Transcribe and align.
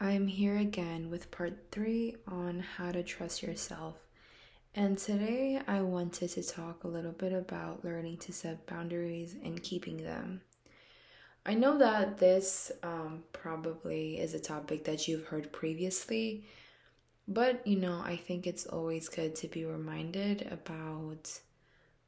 I'm 0.00 0.26
here 0.26 0.56
again 0.56 1.08
with 1.08 1.30
part 1.30 1.70
three 1.70 2.16
on 2.26 2.60
how 2.60 2.90
to 2.92 3.02
trust 3.02 3.42
yourself. 3.42 3.96
And 4.74 4.98
today 4.98 5.60
I 5.68 5.82
wanted 5.82 6.30
to 6.30 6.42
talk 6.42 6.82
a 6.82 6.88
little 6.88 7.12
bit 7.12 7.32
about 7.32 7.84
learning 7.84 8.18
to 8.18 8.32
set 8.32 8.66
boundaries 8.66 9.36
and 9.42 9.62
keeping 9.62 9.98
them. 9.98 10.40
I 11.46 11.54
know 11.54 11.78
that 11.78 12.18
this 12.18 12.72
um, 12.82 13.22
probably 13.32 14.18
is 14.18 14.34
a 14.34 14.40
topic 14.40 14.84
that 14.84 15.06
you've 15.06 15.26
heard 15.26 15.52
previously, 15.52 16.44
but 17.28 17.64
you 17.66 17.76
know, 17.76 18.02
I 18.04 18.16
think 18.16 18.46
it's 18.46 18.66
always 18.66 19.08
good 19.08 19.36
to 19.36 19.48
be 19.48 19.64
reminded 19.64 20.48
about 20.50 21.40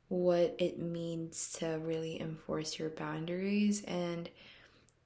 what 0.09 0.57
it 0.59 0.79
means 0.81 1.53
to 1.61 1.81
really 1.83 2.21
enforce 2.21 2.79
your 2.79 2.91
boundaries. 2.91 3.85
And 3.85 4.29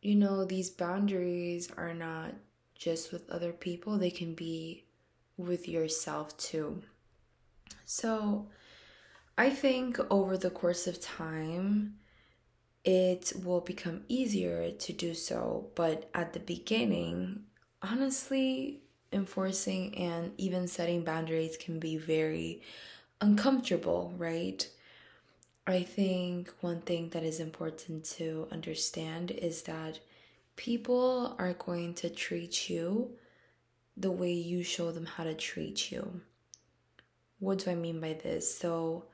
you 0.01 0.15
know, 0.15 0.47
these 0.47 0.71
boundaries 0.71 1.71
are 1.77 1.93
not 1.93 2.33
just 2.81 3.12
with 3.12 3.31
other 3.31 3.53
people, 3.53 3.99
they 3.99 4.11
can 4.11 4.34
be 4.34 4.84
with 5.37 5.69
yourself 5.69 6.37
too. 6.37 6.83
So, 7.84 8.48
I 9.39 9.51
think 9.51 9.98
over 10.11 10.37
the 10.37 10.51
course 10.51 10.87
of 10.87 11.01
time, 11.01 11.97
it 12.84 13.33
will 13.45 13.61
become 13.61 14.03
easier 14.09 14.70
to 14.70 14.93
do 14.93 15.15
so. 15.15 15.69
But 15.75 16.11
at 16.15 16.33
the 16.33 16.41
beginning, 16.41 17.45
honestly, 17.83 18.81
enforcing 19.12 19.97
and 19.97 20.33
even 20.39 20.67
setting 20.67 21.05
boundaries 21.05 21.56
can 21.59 21.78
be 21.78 21.97
very 21.98 22.62
uncomfortable, 23.20 24.15
right? 24.17 24.67
I 25.67 25.83
think 25.83 26.51
one 26.61 26.81
thing 26.81 27.11
that 27.11 27.23
is 27.23 27.41
important 27.41 28.05
to 28.17 28.48
understand 28.51 29.31
is 29.31 29.62
that 29.62 30.01
people 30.60 31.34
are 31.38 31.55
going 31.55 31.95
to 31.95 32.10
treat 32.10 32.69
you 32.69 33.10
the 33.96 34.10
way 34.10 34.30
you 34.30 34.62
show 34.62 34.92
them 34.92 35.06
how 35.06 35.24
to 35.24 35.33
treat 35.33 35.91
you. 35.91 36.20
What 37.39 37.61
do 37.61 37.70
I 37.70 37.75
mean 37.75 37.98
by 37.98 38.12
this? 38.12 38.58
So, 38.58 39.06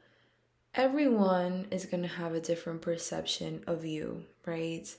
everyone 0.75 1.69
is 1.71 1.87
going 1.87 2.03
to 2.03 2.09
have 2.09 2.35
a 2.35 2.41
different 2.41 2.83
perception 2.83 3.63
of 3.69 3.85
you, 3.85 4.25
right? 4.45 4.93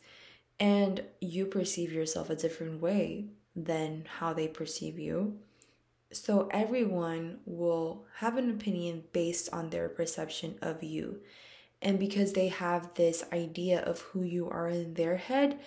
And 0.58 1.04
you 1.20 1.48
perceive 1.48 1.92
yourself 1.92 2.30
a 2.30 2.36
different 2.38 2.82
way 2.82 3.26
than 3.54 4.06
how 4.20 4.32
they 4.32 4.48
perceive 4.48 4.98
you. 4.98 5.40
So, 6.14 6.48
everyone 6.50 7.40
will 7.46 8.06
have 8.20 8.38
an 8.38 8.50
opinion 8.50 9.04
based 9.12 9.50
on 9.52 9.70
their 9.70 9.90
perception 9.90 10.56
of 10.62 10.82
you. 10.82 11.20
And 11.82 12.00
because 12.00 12.32
they 12.32 12.48
have 12.48 12.94
this 12.94 13.26
idea 13.34 13.82
of 13.82 14.00
who 14.00 14.24
you 14.24 14.50
are 14.50 14.70
in 14.70 14.94
their 14.94 15.18
head, 15.18 15.60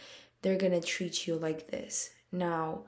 they're 0.43 0.59
to 0.59 0.81
treat 0.81 1.27
you 1.27 1.37
like 1.37 1.71
this. 1.71 2.11
Now, 2.33 2.85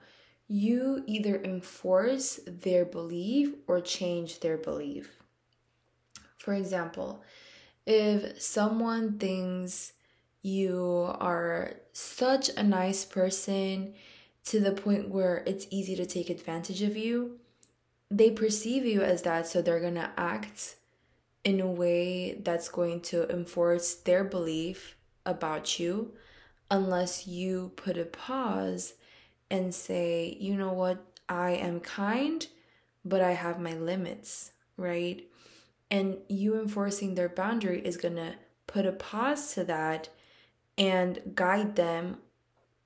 you 0.49 1.03
either 1.07 1.43
enforce 1.43 2.41
their 2.47 2.85
belief 2.85 3.55
or 3.67 3.81
change 3.81 4.41
their 4.41 4.57
belief. 4.57 5.23
For 6.39 6.55
example, 6.55 7.23
if 7.87 8.41
someone 8.41 9.19
thinks 9.19 9.93
you 10.43 11.15
are 11.21 11.75
such 11.93 12.49
a 12.51 12.63
nice 12.63 13.05
person 13.05 13.95
to 14.45 14.61
the 14.61 14.73
point 14.73 15.09
where 15.09 15.43
it's 15.47 15.67
easy 15.71 15.95
to 15.97 16.05
take 16.05 16.29
advantage 16.29 16.83
of 16.83 16.97
you, 16.97 17.39
they 18.11 18.31
perceive 18.31 18.85
you 18.85 19.03
as 19.03 19.23
that, 19.23 19.47
so 19.47 19.63
they're 19.63 19.81
gonna 19.81 20.13
act 20.17 20.77
in 21.45 21.61
a 21.61 21.67
way 21.67 22.35
that's 22.35 22.69
going 22.69 23.01
to 23.01 23.29
enforce 23.31 23.95
their 23.95 24.23
belief 24.23 24.97
about 25.25 25.79
you 25.79 26.13
unless 26.73 27.27
you 27.27 27.71
put 27.77 27.99
a 27.99 28.05
pause 28.07 28.95
and 29.51 29.75
say, 29.75 30.39
you 30.41 30.57
know 30.57 30.73
what, 30.73 31.05
I 31.29 31.51
am 31.51 31.81
kind, 31.81 32.47
but 33.05 33.21
I 33.21 33.33
have 33.33 33.61
my 33.61 33.75
limits, 33.75 34.53
right? 34.79 35.23
And 35.91 36.17
you 36.31 36.59
enforcing 36.59 37.15
their 37.15 37.29
boundary 37.29 37.83
is 37.85 37.99
going 37.99 38.17
to 38.17 38.37
put 38.67 38.87
a 38.87 38.93
pause 38.93 39.53
to 39.53 39.65
that 39.65 40.09
and 40.79 41.21
guide 41.35 41.77
them 41.77 42.17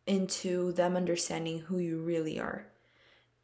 into 0.04 0.72
them 0.72 0.96
understanding 0.96 1.60
who 1.60 1.78
you 1.78 2.02
really 2.02 2.40
are. 2.40 2.66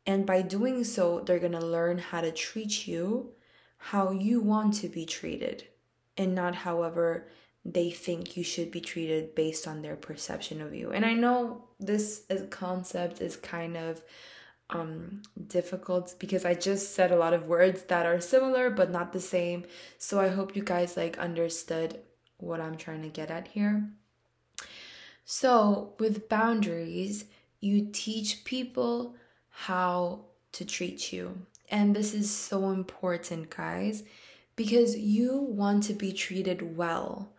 And 0.04 0.26
by 0.26 0.42
doing 0.42 0.82
so, 0.82 1.20
they're 1.20 1.38
going 1.38 1.52
to 1.52 1.64
learn 1.64 1.98
how 1.98 2.20
to 2.20 2.32
treat 2.32 2.88
you 2.88 3.30
how 3.76 4.12
you 4.12 4.40
want 4.40 4.74
to 4.74 4.88
be 4.88 5.04
treated 5.04 5.66
and 6.16 6.34
not 6.36 6.54
however 6.54 7.26
they 7.64 7.90
think 7.90 8.36
you 8.36 8.42
should 8.42 8.70
be 8.70 8.80
treated 8.80 9.34
based 9.34 9.68
on 9.68 9.82
their 9.82 9.96
perception 9.96 10.60
of 10.60 10.74
you. 10.74 10.90
And 10.90 11.04
I 11.04 11.12
know 11.12 11.64
this 11.78 12.22
concept 12.50 13.20
is 13.20 13.36
kind 13.36 13.76
of 13.76 14.02
um, 14.70 15.22
difficult 15.48 16.14
because 16.18 16.44
I 16.44 16.54
just 16.54 16.94
said 16.94 17.12
a 17.12 17.16
lot 17.16 17.34
of 17.34 17.46
words 17.46 17.82
that 17.84 18.06
are 18.06 18.20
similar 18.20 18.70
but 18.70 18.90
not 18.90 19.12
the 19.12 19.20
same. 19.20 19.64
So 19.98 20.20
I 20.20 20.28
hope 20.28 20.56
you 20.56 20.62
guys 20.62 20.96
like 20.96 21.18
understood 21.18 22.00
what 22.38 22.60
I'm 22.60 22.76
trying 22.76 23.02
to 23.02 23.08
get 23.08 23.30
at 23.30 23.48
here. 23.48 23.88
So, 25.24 25.94
with 25.98 26.28
boundaries, 26.28 27.26
you 27.60 27.88
teach 27.92 28.44
people 28.44 29.14
how 29.50 30.24
to 30.50 30.64
treat 30.64 31.12
you. 31.12 31.46
And 31.70 31.94
this 31.94 32.12
is 32.12 32.30
so 32.30 32.70
important, 32.70 33.48
guys, 33.48 34.02
because 34.56 34.98
you 34.98 35.38
want 35.38 35.84
to 35.84 35.94
be 35.94 36.12
treated 36.12 36.76
well 36.76 37.31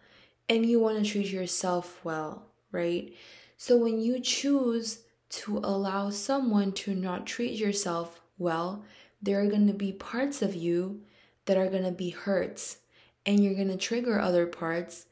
and 0.50 0.66
you 0.66 0.80
want 0.80 1.04
to 1.04 1.10
treat 1.10 1.28
yourself 1.28 2.00
well, 2.04 2.48
right? 2.72 3.14
So 3.58 3.78
when 3.78 4.02
you 4.02 4.20
choose 4.20 5.00
to 5.30 5.58
allow 5.60 6.10
someone 6.10 6.72
to 6.74 6.94
not 6.94 7.26
treat 7.26 7.54
yourself 7.54 8.22
well, 8.38 8.84
there 9.22 9.42
are 9.42 9.48
going 9.48 9.68
to 9.68 9.74
be 9.74 9.92
parts 9.92 10.42
of 10.42 10.54
you 10.54 11.02
that 11.46 11.58
are 11.58 11.70
going 11.70 11.84
to 11.84 11.92
be 11.92 12.10
hurts 12.10 12.78
and 13.26 13.44
you're 13.44 13.56
going 13.56 13.70
to 13.70 13.78
trigger 13.78 14.20
other 14.20 14.46
parts 14.46 15.06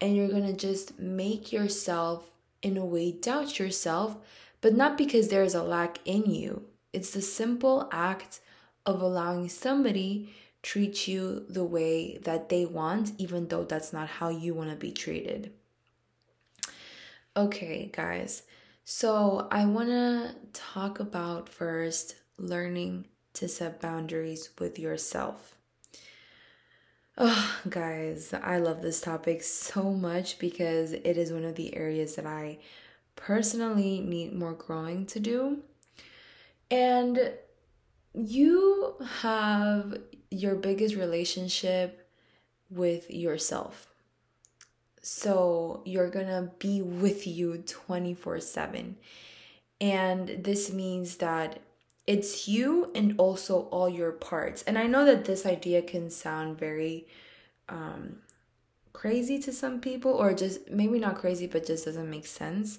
and 0.00 0.16
you're 0.16 0.28
going 0.28 0.46
to 0.46 0.52
just 0.52 0.98
make 0.98 1.52
yourself 1.52 2.30
in 2.62 2.76
a 2.76 2.84
way 2.84 3.12
doubt 3.12 3.58
yourself, 3.58 4.16
but 4.60 4.74
not 4.74 4.96
because 4.96 5.28
there 5.28 5.42
is 5.42 5.54
a 5.54 5.62
lack 5.62 5.98
in 6.04 6.26
you. 6.26 6.62
It's 6.92 7.10
the 7.10 7.22
simple 7.22 7.88
act 7.92 8.40
of 8.84 9.00
allowing 9.02 9.48
somebody 9.48 10.32
treat 10.66 11.06
you 11.06 11.44
the 11.48 11.62
way 11.62 12.18
that 12.24 12.48
they 12.48 12.66
want, 12.66 13.12
even 13.18 13.46
though 13.46 13.62
that's 13.62 13.92
not 13.92 14.08
how 14.08 14.28
you 14.28 14.52
want 14.52 14.68
to 14.68 14.74
be 14.74 14.90
treated. 14.90 15.52
Okay, 17.36 17.88
guys, 17.94 18.42
so 18.84 19.46
I 19.52 19.64
want 19.64 19.90
to 19.90 20.34
talk 20.52 20.98
about 20.98 21.48
first 21.48 22.16
learning 22.36 23.06
to 23.34 23.46
set 23.46 23.80
boundaries 23.80 24.50
with 24.58 24.76
yourself. 24.76 25.56
Oh, 27.16 27.60
guys, 27.68 28.34
I 28.34 28.58
love 28.58 28.82
this 28.82 29.00
topic 29.00 29.44
so 29.44 29.92
much 29.92 30.40
because 30.40 30.90
it 30.90 31.16
is 31.16 31.32
one 31.32 31.44
of 31.44 31.54
the 31.54 31.76
areas 31.76 32.16
that 32.16 32.26
I 32.26 32.58
personally 33.14 34.00
need 34.00 34.34
more 34.34 34.54
growing 34.54 35.06
to 35.06 35.20
do. 35.20 35.58
And 36.72 37.34
you 38.12 38.94
have 39.20 39.98
your 40.36 40.54
biggest 40.54 40.94
relationship 40.94 42.08
with 42.70 43.10
yourself. 43.10 43.88
So 45.02 45.82
you're 45.84 46.10
gonna 46.10 46.50
be 46.58 46.82
with 46.82 47.26
you 47.26 47.62
24 47.66 48.40
7. 48.40 48.96
And 49.80 50.28
this 50.42 50.72
means 50.72 51.16
that 51.16 51.60
it's 52.06 52.48
you 52.48 52.90
and 52.94 53.14
also 53.18 53.62
all 53.70 53.88
your 53.88 54.12
parts. 54.12 54.62
And 54.62 54.78
I 54.78 54.86
know 54.86 55.04
that 55.04 55.24
this 55.24 55.44
idea 55.44 55.82
can 55.82 56.10
sound 56.10 56.58
very 56.58 57.06
um, 57.68 58.16
crazy 58.92 59.38
to 59.40 59.52
some 59.52 59.80
people, 59.80 60.12
or 60.12 60.32
just 60.32 60.70
maybe 60.70 60.98
not 60.98 61.16
crazy, 61.18 61.46
but 61.46 61.66
just 61.66 61.84
doesn't 61.84 62.08
make 62.08 62.26
sense. 62.26 62.78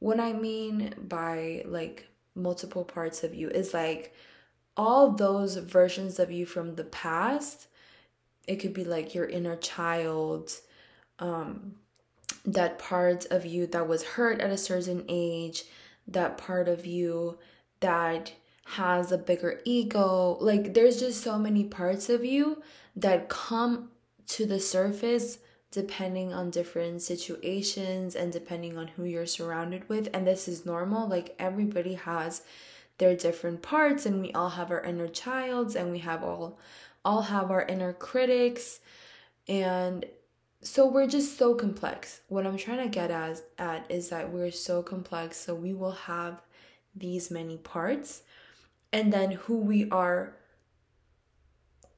What 0.00 0.18
I 0.18 0.32
mean 0.32 0.94
by 0.98 1.62
like 1.66 2.08
multiple 2.34 2.84
parts 2.84 3.22
of 3.22 3.34
you 3.34 3.48
is 3.48 3.72
like 3.72 4.14
all 4.76 5.10
those 5.10 5.56
versions 5.56 6.18
of 6.18 6.30
you 6.30 6.46
from 6.46 6.74
the 6.74 6.84
past 6.84 7.66
it 8.46 8.56
could 8.56 8.74
be 8.74 8.84
like 8.84 9.14
your 9.14 9.26
inner 9.26 9.56
child 9.56 10.60
um 11.18 11.74
that 12.44 12.78
part 12.78 13.24
of 13.26 13.46
you 13.46 13.66
that 13.66 13.88
was 13.88 14.02
hurt 14.02 14.40
at 14.40 14.50
a 14.50 14.56
certain 14.56 15.04
age 15.08 15.64
that 16.06 16.36
part 16.36 16.68
of 16.68 16.84
you 16.84 17.38
that 17.80 18.32
has 18.64 19.12
a 19.12 19.18
bigger 19.18 19.60
ego. 19.64 20.36
Like 20.40 20.74
there's 20.74 21.00
just 21.00 21.22
so 21.22 21.38
many 21.38 21.64
parts 21.64 22.08
of 22.08 22.24
you 22.24 22.62
that 22.96 23.28
come 23.28 23.90
to 24.28 24.46
the 24.46 24.60
surface 24.60 25.38
depending 25.70 26.32
on 26.32 26.50
different 26.50 27.02
situations 27.02 28.14
and 28.14 28.32
depending 28.32 28.78
on 28.78 28.86
who 28.88 29.04
you're 29.04 29.26
surrounded 29.26 29.88
with 29.88 30.08
and 30.14 30.26
this 30.26 30.48
is 30.48 30.64
normal. 30.64 31.08
Like 31.08 31.34
everybody 31.38 31.94
has 31.94 32.42
they're 32.98 33.16
different 33.16 33.62
parts 33.62 34.06
and 34.06 34.20
we 34.20 34.32
all 34.32 34.50
have 34.50 34.70
our 34.70 34.82
inner 34.82 35.08
childs 35.08 35.74
and 35.74 35.90
we 35.90 35.98
have 35.98 36.22
all 36.22 36.58
all 37.04 37.22
have 37.22 37.50
our 37.50 37.62
inner 37.62 37.92
critics. 37.92 38.80
And 39.46 40.06
so 40.62 40.86
we're 40.86 41.06
just 41.06 41.36
so 41.36 41.54
complex. 41.54 42.20
What 42.28 42.46
i'm 42.46 42.56
trying 42.56 42.82
to 42.82 42.88
get 42.88 43.10
at 43.10 43.90
is 43.90 44.08
that 44.08 44.32
we're 44.32 44.50
so 44.50 44.82
complex 44.82 45.36
so 45.36 45.54
we 45.54 45.74
will 45.74 45.92
have 45.92 46.40
these 46.94 47.30
many 47.30 47.58
parts. 47.58 48.22
And 48.92 49.12
then 49.12 49.32
who 49.32 49.58
we 49.58 49.90
are 49.90 50.36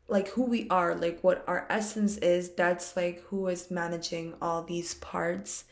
like 0.09 0.29
who 0.29 0.45
we 0.45 0.69
are 0.71 0.95
like 0.95 1.19
what 1.23 1.45
our 1.47 1.67
essence 1.69 2.17
is 2.19 2.51
that's 2.51 2.97
like 2.97 3.23
who 3.25 3.49
is 3.49 3.71
managing 3.71 4.35
all 4.41 4.63
these 4.63 4.95
parts 4.95 5.65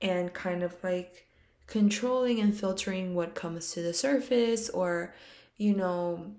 and 0.00 0.32
kind 0.32 0.62
of 0.62 0.74
like 0.82 1.23
controlling 1.66 2.40
and 2.40 2.56
filtering 2.56 3.14
what 3.14 3.34
comes 3.34 3.72
to 3.72 3.82
the 3.82 3.94
surface 3.94 4.68
or 4.70 5.14
you 5.56 5.74
know 5.74 6.32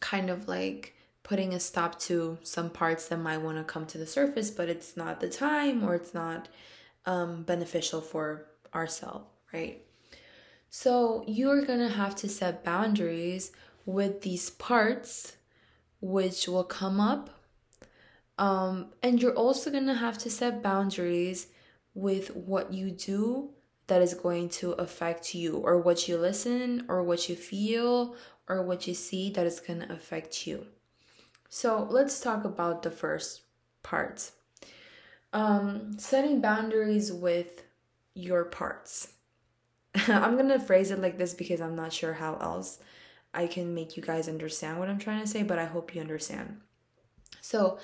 kind 0.00 0.30
of 0.30 0.48
like 0.48 0.94
putting 1.22 1.52
a 1.52 1.60
stop 1.60 1.98
to 1.98 2.38
some 2.42 2.70
parts 2.70 3.08
that 3.08 3.18
might 3.18 3.38
want 3.38 3.58
to 3.58 3.64
come 3.64 3.86
to 3.86 3.98
the 3.98 4.06
surface 4.06 4.50
but 4.50 4.68
it's 4.68 4.96
not 4.96 5.20
the 5.20 5.28
time 5.28 5.84
or 5.84 5.94
it's 5.94 6.14
not 6.14 6.48
um, 7.04 7.42
beneficial 7.42 8.00
for 8.00 8.46
ourselves 8.74 9.26
right 9.52 9.82
so 10.70 11.24
you're 11.26 11.64
gonna 11.64 11.88
have 11.88 12.14
to 12.16 12.28
set 12.28 12.64
boundaries 12.64 13.52
with 13.84 14.22
these 14.22 14.50
parts 14.50 15.36
which 16.00 16.46
will 16.46 16.64
come 16.64 17.00
up. 17.00 17.30
Um, 18.38 18.92
and 19.02 19.20
you're 19.20 19.34
also 19.34 19.70
gonna 19.70 19.94
have 19.94 20.18
to 20.18 20.30
set 20.30 20.62
boundaries 20.62 21.48
with 21.94 22.36
what 22.36 22.72
you 22.72 22.90
do 22.90 23.50
that 23.86 24.02
is 24.02 24.14
going 24.14 24.48
to 24.48 24.72
affect 24.72 25.34
you, 25.34 25.56
or 25.56 25.78
what 25.78 26.08
you 26.08 26.16
listen, 26.16 26.84
or 26.88 27.02
what 27.02 27.28
you 27.28 27.36
feel, 27.36 28.16
or 28.48 28.62
what 28.62 28.86
you 28.86 28.94
see 28.94 29.30
that 29.30 29.46
is 29.46 29.60
gonna 29.60 29.86
affect 29.90 30.46
you. 30.46 30.66
So 31.48 31.86
let's 31.90 32.20
talk 32.20 32.44
about 32.44 32.82
the 32.82 32.90
first 32.90 33.42
part. 33.82 34.30
Um, 35.32 35.98
setting 35.98 36.40
boundaries 36.40 37.12
with 37.12 37.62
your 38.14 38.44
parts. 38.44 39.12
I'm 39.94 40.36
gonna 40.36 40.60
phrase 40.60 40.90
it 40.90 41.00
like 41.00 41.18
this 41.18 41.34
because 41.34 41.60
I'm 41.60 41.76
not 41.76 41.92
sure 41.92 42.14
how 42.14 42.36
else 42.36 42.78
I 43.32 43.46
can 43.46 43.74
make 43.74 43.96
you 43.96 44.02
guys 44.02 44.28
understand 44.28 44.78
what 44.78 44.88
I'm 44.88 44.98
trying 44.98 45.20
to 45.20 45.26
say, 45.26 45.42
but 45.42 45.58
I 45.58 45.66
hope 45.66 45.94
you 45.94 46.00
understand. 46.00 46.60
So, 47.42 47.78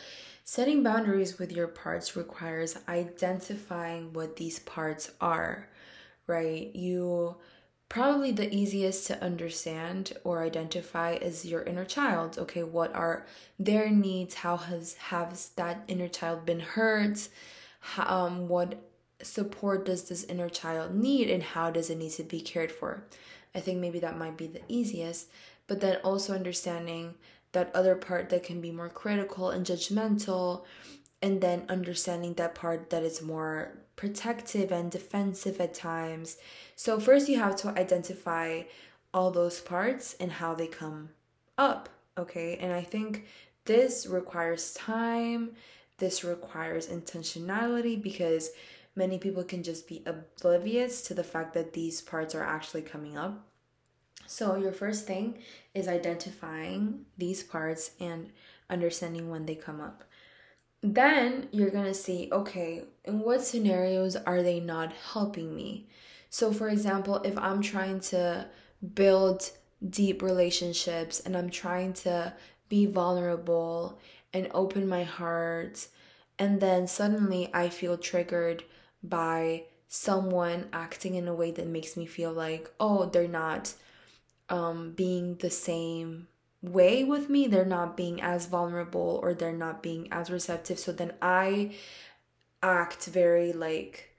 setting 0.44 0.82
boundaries 0.82 1.38
with 1.38 1.52
your 1.52 1.68
parts 1.68 2.16
requires 2.16 2.78
identifying 2.88 4.12
what 4.12 4.36
these 4.36 4.58
parts 4.60 5.12
are, 5.20 5.68
right? 6.26 6.74
You 6.74 7.36
probably 7.88 8.32
the 8.32 8.54
easiest 8.54 9.06
to 9.06 9.22
understand 9.22 10.14
or 10.24 10.42
identify 10.42 11.12
is 11.12 11.44
your 11.44 11.62
inner 11.62 11.84
child. 11.84 12.38
Okay, 12.38 12.62
what 12.62 12.94
are 12.94 13.26
their 13.58 13.90
needs? 13.90 14.36
How 14.36 14.56
has 14.56 14.94
has 14.94 15.50
that 15.56 15.84
inner 15.88 16.08
child 16.08 16.46
been 16.46 16.60
hurt? 16.60 17.28
How, 17.80 18.24
um, 18.26 18.48
what 18.48 18.82
support 19.22 19.84
does 19.84 20.08
this 20.08 20.24
inner 20.24 20.48
child 20.48 20.94
need, 20.94 21.28
and 21.30 21.42
how 21.42 21.70
does 21.70 21.90
it 21.90 21.98
need 21.98 22.12
to 22.12 22.22
be 22.24 22.40
cared 22.40 22.72
for? 22.72 23.04
I 23.54 23.60
think 23.60 23.78
maybe 23.78 23.98
that 24.00 24.18
might 24.18 24.36
be 24.36 24.46
the 24.46 24.62
easiest. 24.68 25.28
But 25.66 25.80
then 25.80 25.96
also 25.96 26.34
understanding 26.34 27.14
that 27.52 27.70
other 27.74 27.94
part 27.94 28.30
that 28.30 28.42
can 28.42 28.60
be 28.60 28.72
more 28.72 28.88
critical 28.88 29.50
and 29.50 29.66
judgmental, 29.66 30.64
and 31.22 31.40
then 31.40 31.64
understanding 31.68 32.34
that 32.34 32.54
part 32.54 32.90
that 32.90 33.04
is 33.04 33.22
more 33.22 33.78
protective 33.94 34.72
and 34.72 34.90
defensive 34.90 35.60
at 35.60 35.72
times. 35.72 36.36
So, 36.74 36.98
first, 36.98 37.28
you 37.28 37.38
have 37.38 37.56
to 37.56 37.68
identify 37.68 38.62
all 39.14 39.30
those 39.30 39.60
parts 39.60 40.16
and 40.18 40.32
how 40.32 40.54
they 40.54 40.66
come 40.66 41.10
up, 41.56 41.88
okay? 42.18 42.56
And 42.56 42.72
I 42.72 42.82
think 42.82 43.26
this 43.66 44.06
requires 44.06 44.74
time, 44.74 45.52
this 45.98 46.24
requires 46.24 46.88
intentionality 46.88 48.02
because 48.02 48.50
many 48.96 49.18
people 49.18 49.44
can 49.44 49.62
just 49.62 49.86
be 49.86 50.02
oblivious 50.04 51.02
to 51.02 51.14
the 51.14 51.24
fact 51.24 51.54
that 51.54 51.72
these 51.72 52.00
parts 52.00 52.34
are 52.34 52.42
actually 52.42 52.82
coming 52.82 53.16
up. 53.16 53.46
So, 54.26 54.56
your 54.56 54.72
first 54.72 55.06
thing 55.06 55.38
is 55.74 55.86
identifying 55.86 57.04
these 57.18 57.42
parts 57.42 57.92
and 58.00 58.30
understanding 58.70 59.30
when 59.30 59.46
they 59.46 59.54
come 59.54 59.80
up. 59.80 60.04
Then 60.82 61.48
you're 61.52 61.70
gonna 61.70 61.94
see, 61.94 62.28
okay, 62.32 62.84
in 63.04 63.20
what 63.20 63.42
scenarios 63.42 64.16
are 64.16 64.42
they 64.42 64.58
not 64.58 64.92
helping 65.12 65.54
me? 65.54 65.86
So, 66.28 66.52
for 66.52 66.68
example, 66.68 67.16
if 67.24 67.38
I'm 67.38 67.62
trying 67.62 68.00
to 68.00 68.46
build 68.94 69.50
deep 69.88 70.22
relationships 70.22 71.20
and 71.20 71.36
I'm 71.36 71.50
trying 71.50 71.92
to 71.94 72.34
be 72.68 72.86
vulnerable 72.86 74.00
and 74.32 74.48
open 74.52 74.88
my 74.88 75.04
heart, 75.04 75.86
and 76.38 76.60
then 76.60 76.88
suddenly 76.88 77.50
I 77.54 77.68
feel 77.68 77.96
triggered 77.96 78.64
by 79.02 79.64
someone 79.88 80.68
acting 80.72 81.14
in 81.14 81.28
a 81.28 81.34
way 81.34 81.50
that 81.52 81.66
makes 81.66 81.96
me 81.96 82.06
feel 82.06 82.32
like, 82.32 82.70
oh, 82.80 83.06
they're 83.06 83.28
not 83.28 83.74
um, 84.48 84.92
being 84.92 85.36
the 85.36 85.50
same 85.50 86.28
way 86.62 87.04
with 87.04 87.28
me. 87.28 87.46
They're 87.46 87.64
not 87.64 87.96
being 87.96 88.22
as 88.22 88.46
vulnerable 88.46 89.20
or 89.22 89.34
they're 89.34 89.52
not 89.52 89.82
being 89.82 90.08
as 90.12 90.30
receptive. 90.30 90.78
So 90.78 90.92
then 90.92 91.12
I 91.20 91.74
act 92.62 93.06
very 93.06 93.52
like 93.52 94.10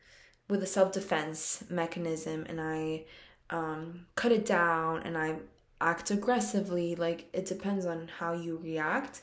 with 0.50 0.62
a 0.62 0.68
self 0.68 0.92
defense 0.92 1.64
mechanism 1.70 2.46
and 2.50 2.60
I 2.60 3.06
um, 3.50 4.08
cut 4.16 4.32
it 4.32 4.46
down 4.46 5.04
and 5.04 5.18
I 5.18 5.38
act 5.80 6.12
aggressively. 6.12 6.96
Like 6.96 7.30
it 7.34 7.46
depends 7.46 7.86
on 7.86 8.10
how 8.20 8.34
you 8.34 8.58
react. 8.58 9.22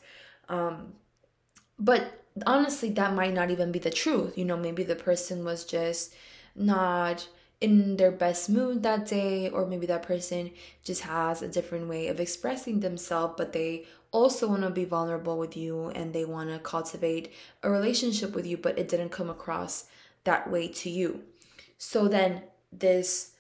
Um, 0.49 0.95
but 1.79 2.25
honestly, 2.47 2.91
that 2.91 3.15
might 3.15 3.35
not 3.35 3.51
even 3.51 3.73
be 3.73 3.79
the 3.79 3.91
truth. 3.91 4.37
You 4.37 4.45
know, 4.45 4.57
maybe 4.57 4.83
the 4.83 4.97
person 4.97 5.45
was 5.45 5.65
just 5.65 6.15
not 6.55 7.29
in 7.61 7.97
their 7.97 8.11
best 8.11 8.49
mood 8.49 8.83
that 8.83 9.07
day, 9.07 9.49
or 9.51 9.67
maybe 9.67 9.87
that 9.87 10.03
person 10.03 10.51
just 10.83 11.03
has 11.03 11.43
a 11.43 11.49
different 11.49 11.89
way 11.89 12.09
of 12.09 12.19
expressing 12.19 12.81
themselves, 12.81 13.35
but 13.37 13.53
they 13.53 13.87
also 14.13 14.49
want 14.49 14.63
to 14.63 14.71
be 14.71 14.85
vulnerable 14.85 15.39
with 15.39 15.57
you 15.57 15.89
and 15.91 16.13
they 16.13 16.25
want 16.25 16.49
to 16.51 16.59
cultivate 16.59 17.33
a 17.63 17.71
relationship 17.71 18.35
with 18.35 18.47
you, 18.47 18.57
but 18.57 18.79
it 18.79 18.89
didn't 18.89 19.11
come 19.11 19.31
across 19.31 19.87
that 20.25 20.51
way 20.51 20.69
to 20.69 20.91
you. 20.91 21.23
So 21.79 22.09
then, 22.09 22.43
this 22.73 23.33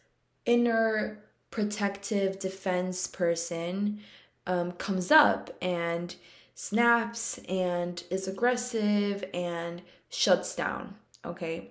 inner 0.44 1.22
protective 1.50 2.38
defense 2.38 3.06
person 3.06 4.00
um, 4.46 4.72
comes 4.72 5.10
up 5.10 5.50
and 5.60 6.14
snaps 6.54 7.38
and 7.48 8.02
is 8.10 8.28
aggressive 8.28 9.24
and 9.32 9.82
shuts 10.08 10.54
down. 10.54 10.96
Okay. 11.24 11.70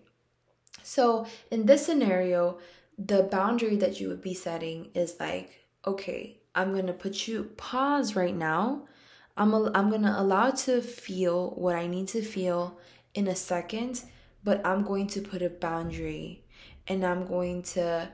So, 0.84 1.26
in 1.52 1.66
this 1.66 1.86
scenario, 1.86 2.60
the 2.98 3.24
boundary 3.24 3.78
that 3.78 4.00
you 4.00 4.10
would 4.10 4.22
be 4.22 4.34
setting 4.34 4.90
is 4.94 5.16
like, 5.20 5.66
okay, 5.86 6.38
I'm 6.54 6.74
going 6.74 6.88
to 6.88 6.94
put 6.94 7.28
you 7.28 7.46
pause 7.56 8.16
right 8.16 8.36
now. 8.36 8.88
I'm 9.38 9.54
a, 9.54 9.72
I'm 9.74 9.90
going 9.90 10.02
to 10.02 10.20
allow 10.20 10.52
to 10.52 10.82
feel 10.82 11.52
what 11.52 11.76
I 11.76 11.88
need 11.88 12.10
to 12.10 12.22
feel 12.22 12.78
in 13.14 13.28
a 13.28 13.36
second, 13.36 14.04
but 14.44 14.66
I'm 14.66 14.84
going 14.84 15.08
to 15.08 15.22
put 15.22 15.42
a 15.42 15.50
boundary 15.50 16.44
and 16.88 17.06
I'm 17.06 17.26
going 17.26 17.62
to 17.64 18.10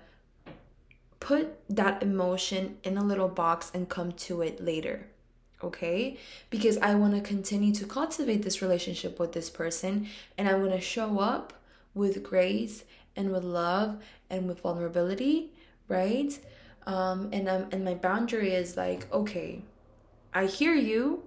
put 1.19 1.57
that 1.69 2.03
emotion 2.03 2.77
in 2.83 2.97
a 2.97 3.03
little 3.03 3.27
box 3.29 3.71
and 3.73 3.89
come 3.89 4.11
to 4.11 4.43
it 4.43 4.63
later. 4.63 5.07
Okay? 5.63 6.19
Because 6.51 6.77
I 6.77 6.93
want 6.93 7.15
to 7.15 7.21
continue 7.21 7.73
to 7.73 7.85
cultivate 7.85 8.43
this 8.43 8.61
relationship 8.61 9.19
with 9.19 9.31
this 9.31 9.49
person 9.49 10.07
and 10.37 10.47
I 10.47 10.53
want 10.53 10.73
to 10.73 10.81
show 10.81 11.19
up 11.19 11.53
with 11.95 12.21
grace 12.21 12.83
and 13.15 13.31
with 13.31 13.43
love 13.43 13.97
and 14.29 14.47
with 14.47 14.61
vulnerability, 14.61 15.51
right? 15.87 16.37
Um, 16.85 17.29
and 17.33 17.49
um, 17.49 17.67
and 17.71 17.83
my 17.83 17.95
boundary 17.95 18.53
is 18.53 18.77
like, 18.77 19.11
okay, 19.11 19.63
I 20.33 20.45
hear 20.45 20.75
you, 20.75 21.23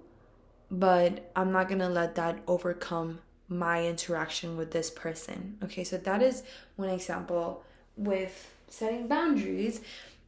but 0.71 1.29
I'm 1.35 1.51
not 1.51 1.67
gonna 1.67 1.89
let 1.89 2.15
that 2.15 2.39
overcome 2.47 3.19
my 3.49 3.85
interaction 3.85 4.55
with 4.55 4.71
this 4.71 4.89
person. 4.89 5.57
Okay, 5.63 5.83
so 5.83 5.97
that 5.97 6.21
is 6.21 6.43
one 6.77 6.89
example 6.89 7.63
with 7.97 8.53
setting 8.69 9.07
boundaries. 9.07 9.81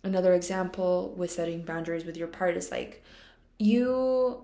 Another 0.04 0.34
example 0.34 1.14
with 1.16 1.32
setting 1.32 1.62
boundaries 1.62 2.04
with 2.04 2.18
your 2.18 2.28
part 2.28 2.58
is 2.58 2.72
like 2.72 3.04
you 3.60 4.44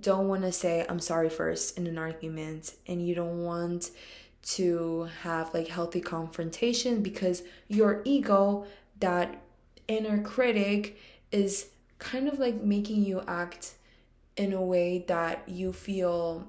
don't 0.00 0.28
want 0.28 0.42
to 0.42 0.52
say 0.52 0.86
I'm 0.88 1.00
sorry 1.00 1.28
first 1.28 1.76
in 1.76 1.86
an 1.86 1.98
argument 1.98 2.74
and 2.86 3.06
you 3.06 3.14
don't 3.14 3.44
want 3.44 3.90
to 4.44 5.08
have 5.22 5.54
like 5.54 5.68
healthy 5.68 6.00
confrontation 6.00 7.02
because 7.02 7.42
your 7.68 8.02
ego, 8.04 8.66
that 9.00 9.42
inner 9.88 10.22
critic, 10.22 10.98
is 11.32 11.68
kind 11.98 12.28
of 12.28 12.38
like 12.38 12.62
making 12.62 13.04
you 13.04 13.22
act 13.26 13.74
in 14.36 14.52
a 14.52 14.62
way 14.62 15.04
that 15.08 15.48
you 15.48 15.72
feel 15.72 16.46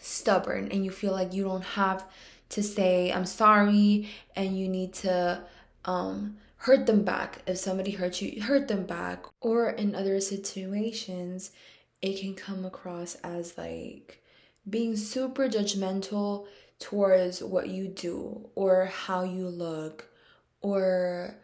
stubborn 0.00 0.68
and 0.70 0.84
you 0.84 0.90
feel 0.90 1.12
like 1.12 1.32
you 1.32 1.44
don't 1.44 1.64
have 1.64 2.04
to 2.50 2.62
say 2.62 3.12
I'm 3.12 3.26
sorry 3.26 4.08
and 4.36 4.58
you 4.58 4.68
need 4.68 4.92
to 4.94 5.42
um 5.84 6.36
hurt 6.56 6.86
them 6.86 7.02
back. 7.04 7.42
If 7.46 7.58
somebody 7.58 7.92
hurt 7.92 8.20
you 8.20 8.42
hurt 8.42 8.68
them 8.68 8.86
back. 8.86 9.24
Or 9.40 9.70
in 9.70 9.94
other 9.94 10.20
situations 10.20 11.52
it 12.02 12.20
can 12.20 12.34
come 12.34 12.64
across 12.64 13.14
as 13.16 13.56
like 13.56 14.22
being 14.68 14.96
super 14.96 15.48
judgmental 15.48 16.46
towards 16.78 17.42
what 17.42 17.68
you 17.68 17.88
do 17.88 18.48
or 18.54 18.86
how 18.86 19.22
you 19.22 19.48
look 19.48 20.06
or 20.60 21.36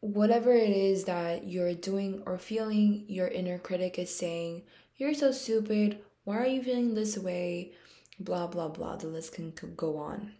whatever 0.00 0.52
it 0.52 0.70
is 0.70 1.04
that 1.04 1.46
you're 1.46 1.74
doing 1.74 2.22
or 2.26 2.38
feeling, 2.38 3.04
your 3.08 3.28
inner 3.28 3.58
critic 3.58 3.98
is 3.98 4.14
saying, 4.14 4.62
You're 4.96 5.14
so 5.14 5.32
stupid. 5.32 5.98
Why 6.24 6.38
are 6.38 6.46
you 6.46 6.62
feeling 6.62 6.94
this 6.94 7.18
way? 7.18 7.72
Blah, 8.18 8.48
blah, 8.48 8.68
blah. 8.68 8.96
The 8.96 9.06
list 9.06 9.34
can 9.34 9.52
go 9.76 9.98
on. 9.98 10.32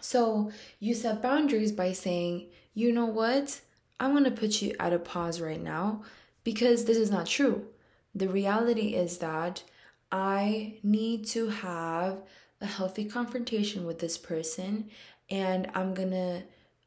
So 0.00 0.50
you 0.78 0.94
set 0.94 1.22
boundaries 1.22 1.72
by 1.72 1.92
saying, 1.92 2.46
You 2.74 2.92
know 2.92 3.06
what? 3.06 3.60
I'm 3.98 4.12
going 4.12 4.24
to 4.24 4.30
put 4.30 4.62
you 4.62 4.74
at 4.80 4.92
a 4.92 4.98
pause 4.98 5.40
right 5.40 5.62
now 5.62 6.02
because 6.42 6.84
this 6.84 6.96
is 6.96 7.10
not 7.10 7.26
true. 7.26 7.66
The 8.14 8.28
reality 8.28 8.94
is 8.94 9.18
that 9.18 9.62
I 10.10 10.78
need 10.82 11.26
to 11.28 11.48
have 11.48 12.18
a 12.60 12.66
healthy 12.66 13.04
confrontation 13.04 13.86
with 13.86 13.98
this 13.98 14.18
person 14.18 14.90
and 15.30 15.70
I'm 15.74 15.94
to 16.10 16.42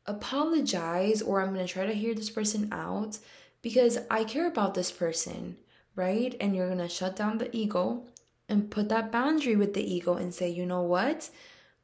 apologize 0.06 1.22
or 1.22 1.42
I'm 1.42 1.53
to 1.65 1.74
try 1.74 1.86
to 1.86 1.94
hear 1.94 2.13
this 2.13 2.30
person 2.30 2.70
out 2.72 3.18
because 3.62 4.00
I 4.12 4.25
care 4.25 4.48
about 4.48 4.74
this 4.74 4.92
person, 4.92 5.58
right? 5.96 6.36
And 6.39 6.56
you're 6.56 6.68
to 6.80 6.89
shut 6.89 7.15
down 7.15 7.38
the 7.38 7.56
ego 7.56 8.03
and 8.50 8.70
put 8.70 8.89
that 8.89 9.12
boundary 9.12 9.56
with 9.56 9.74
the 9.74 9.94
ego 9.94 10.15
and 10.15 10.34
say, 10.34 10.50
you 10.50 10.65
know 10.65 10.82
what? 10.82 11.30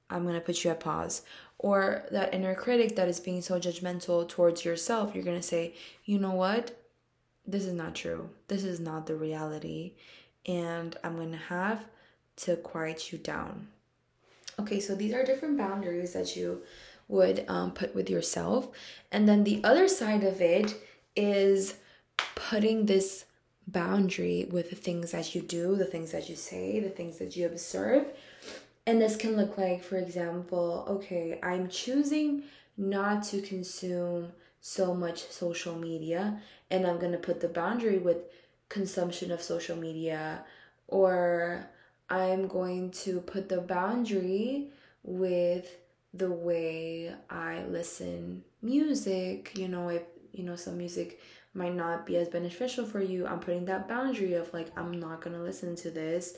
I'm 0.10 0.24
to 0.36 0.42
put 0.42 0.64
you 0.64 0.72
at 0.72 0.82
pause. 0.82 1.22
Or 1.58 2.06
that 2.12 2.34
inner 2.34 2.56
critic 2.56 2.96
that 2.96 3.08
is 3.08 3.20
being 3.20 3.42
so 3.42 3.60
judgmental 3.60 4.28
towards 4.28 4.66
yourself, 4.66 5.14
you're 5.14 5.24
to 5.38 5.44
say, 5.44 5.74
you 6.06 6.20
know 6.20 6.32
what? 6.32 6.78
This 7.46 7.66
is 7.66 7.74
not 7.74 7.96
true. 7.96 8.30
This 8.48 8.64
is 8.64 8.80
not 8.80 9.08
the 9.08 9.16
reality. 9.16 9.94
And 10.46 10.98
I'm 11.04 11.16
to 11.32 11.38
have 11.38 11.86
to 12.38 12.56
quiet 12.58 13.12
you 13.12 13.18
down. 13.18 13.68
Okay, 14.60 14.80
so 14.80 14.94
these 14.94 15.14
are 15.14 15.24
different 15.24 15.58
boundaries 15.58 16.14
that 16.14 16.36
you 16.36 16.64
would 17.08 17.46
um, 17.48 17.72
put 17.72 17.96
with 17.96 18.10
yourself. 18.10 18.68
And 19.12 19.28
then 19.28 19.44
the 19.44 19.62
other 19.64 19.88
side 19.88 20.24
of 20.24 20.42
it 20.42 20.76
is 21.16 21.76
putting 22.36 22.86
this 22.86 23.26
boundary 23.66 24.48
with 24.52 24.70
the 24.70 24.76
things 24.76 25.12
that 25.12 25.34
you 25.34 25.42
do, 25.42 25.76
the 25.76 25.86
things 25.86 26.12
that 26.12 26.30
you 26.30 26.36
say, 26.36 26.80
the 26.80 26.90
things 26.90 27.18
that 27.20 27.36
you 27.36 27.46
observe. 27.46 28.08
And 28.86 29.02
this 29.02 29.16
can 29.16 29.36
look 29.38 29.58
like, 29.58 29.84
for 29.84 29.98
example, 29.98 30.86
okay, 30.90 31.40
I'm 31.42 31.70
choosing 31.70 32.44
not 32.78 33.24
to 33.26 33.42
consume 33.42 34.34
so 34.62 34.94
much 34.94 35.30
social 35.30 35.76
media, 35.76 36.42
and 36.70 36.86
I'm 36.86 37.00
going 37.00 37.12
to 37.14 37.18
put 37.18 37.40
the 37.40 37.48
boundary 37.48 37.98
with 37.98 38.18
consumption 38.68 39.32
of 39.32 39.42
social 39.42 39.78
media, 39.78 40.44
or 40.88 41.70
I'm 42.10 42.48
going 42.48 42.92
to 42.92 43.22
put 43.22 43.50
the 43.50 43.62
boundary 43.62 44.72
with 45.04 45.78
the 46.14 46.32
way 46.32 47.14
I 47.30 47.64
listen 47.66 48.44
music, 48.62 49.52
you 49.56 49.68
know, 49.68 49.90
if 49.90 50.04
you 50.32 50.44
know 50.44 50.56
some 50.56 50.78
music 50.78 51.20
might 51.54 51.76
not 51.76 52.06
be 52.06 52.18
as 52.18 52.30
beneficial 52.30 52.86
for 52.86 53.02
you, 53.02 53.26
I'm 53.26 53.40
putting 53.40 53.66
that 53.66 53.88
boundary 53.88 54.34
of 54.34 54.54
like 54.54 54.68
I'm 54.78 55.00
not 55.00 55.22
to 55.36 55.42
listen 55.42 55.76
to 55.78 55.92
this. 55.92 56.38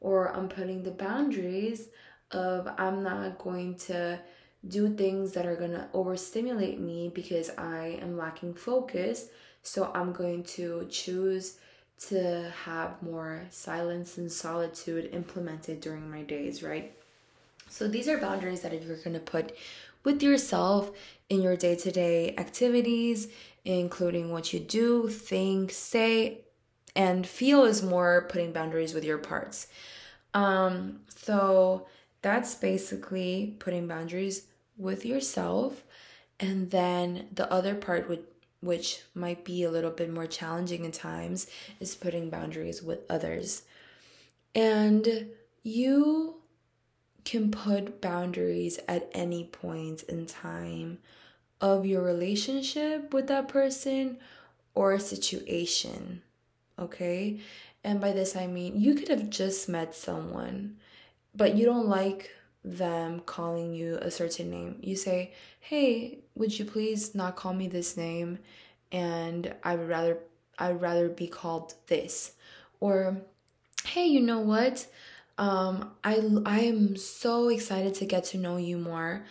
Or 0.00 0.34
I'm 0.34 0.48
putting 0.48 0.82
the 0.82 0.90
boundaries 0.90 1.88
of 2.30 2.68
I'm 2.78 3.02
not 3.02 3.38
going 3.38 3.76
to 3.76 4.20
do 4.66 4.94
things 4.94 5.32
that 5.32 5.46
are 5.46 5.56
to 5.72 5.88
overstimulate 5.94 6.78
me 6.80 7.10
because 7.14 7.50
I 7.56 7.98
am 8.02 8.16
lacking 8.16 8.54
focus. 8.54 9.28
So 9.62 9.90
I'm 9.94 10.12
going 10.12 10.44
to 10.44 10.86
choose 10.90 11.58
to 11.98 12.52
have 12.64 13.02
more 13.02 13.42
silence 13.50 14.18
and 14.18 14.30
solitude 14.30 15.10
implemented 15.12 15.80
during 15.80 16.10
my 16.10 16.22
days, 16.22 16.62
right? 16.62 16.92
So 17.68 17.88
these 17.88 18.08
are 18.08 18.18
boundaries 18.18 18.60
that 18.60 18.72
you're 18.72 18.96
going 18.96 19.14
to 19.14 19.20
put 19.20 19.56
with 20.04 20.22
yourself 20.22 20.90
in 21.28 21.42
your 21.42 21.56
day 21.56 21.74
to 21.74 21.90
day 21.90 22.34
activities, 22.36 23.28
including 23.64 24.30
what 24.30 24.52
you 24.52 24.60
do, 24.60 25.08
think, 25.08 25.72
say, 25.72 26.42
and 26.94 27.26
feel 27.26 27.64
is 27.64 27.82
more 27.82 28.26
putting 28.28 28.52
boundaries 28.52 28.94
with 28.94 29.04
your 29.04 29.18
parts. 29.18 29.66
Um, 30.32 31.00
so 31.08 31.86
that's 32.22 32.54
basically 32.54 33.56
putting 33.58 33.88
boundaries 33.88 34.46
with 34.76 35.04
yourself. 35.04 35.82
And 36.38 36.70
then 36.70 37.28
the 37.32 37.50
other 37.52 37.74
part 37.74 38.08
would 38.08 38.24
which 38.60 39.02
might 39.14 39.44
be 39.44 39.62
a 39.62 39.70
little 39.70 39.90
bit 39.90 40.10
more 40.10 40.26
challenging 40.26 40.84
in 40.84 40.92
times 40.92 41.46
is 41.80 41.94
putting 41.94 42.30
boundaries 42.30 42.82
with 42.82 43.00
others. 43.10 43.62
And 44.54 45.28
you 45.62 46.36
can 47.24 47.50
put 47.50 48.00
boundaries 48.00 48.78
at 48.88 49.10
any 49.12 49.44
point 49.44 50.04
in 50.04 50.26
time 50.26 50.98
of 51.60 51.84
your 51.84 52.02
relationship 52.02 53.12
with 53.12 53.26
that 53.26 53.48
person 53.48 54.18
or 54.74 54.92
a 54.92 55.00
situation. 55.00 56.22
Okay? 56.78 57.40
And 57.82 58.00
by 58.00 58.12
this 58.12 58.36
I 58.36 58.46
mean 58.46 58.80
you 58.80 58.94
could 58.94 59.08
have 59.08 59.28
just 59.28 59.68
met 59.68 59.94
someone, 59.94 60.76
but 61.34 61.56
you 61.56 61.64
don't 61.64 61.88
like 61.88 62.30
them 62.66 63.20
calling 63.20 63.72
you 63.72 63.96
a 64.02 64.10
certain 64.10 64.50
name. 64.50 64.78
You 64.82 64.96
say, 64.96 65.32
"Hey, 65.60 66.18
would 66.34 66.58
you 66.58 66.64
please 66.64 67.14
not 67.14 67.36
call 67.36 67.54
me 67.54 67.68
this 67.68 67.96
name?" 67.96 68.40
And 68.92 69.54
I 69.62 69.76
would 69.76 69.88
rather 69.88 70.18
I'd 70.58 70.80
rather 70.80 71.08
be 71.08 71.28
called 71.28 71.74
this. 71.86 72.32
Or, 72.80 73.22
"Hey, 73.84 74.06
you 74.06 74.20
know 74.20 74.40
what? 74.40 74.86
Um, 75.38 75.92
I 76.02 76.22
I 76.44 76.60
am 76.60 76.96
so 76.96 77.48
excited 77.48 77.94
to 77.96 78.06
get 78.06 78.24
to 78.26 78.38
know 78.38 78.56
you 78.56 78.78
more, 78.78 79.24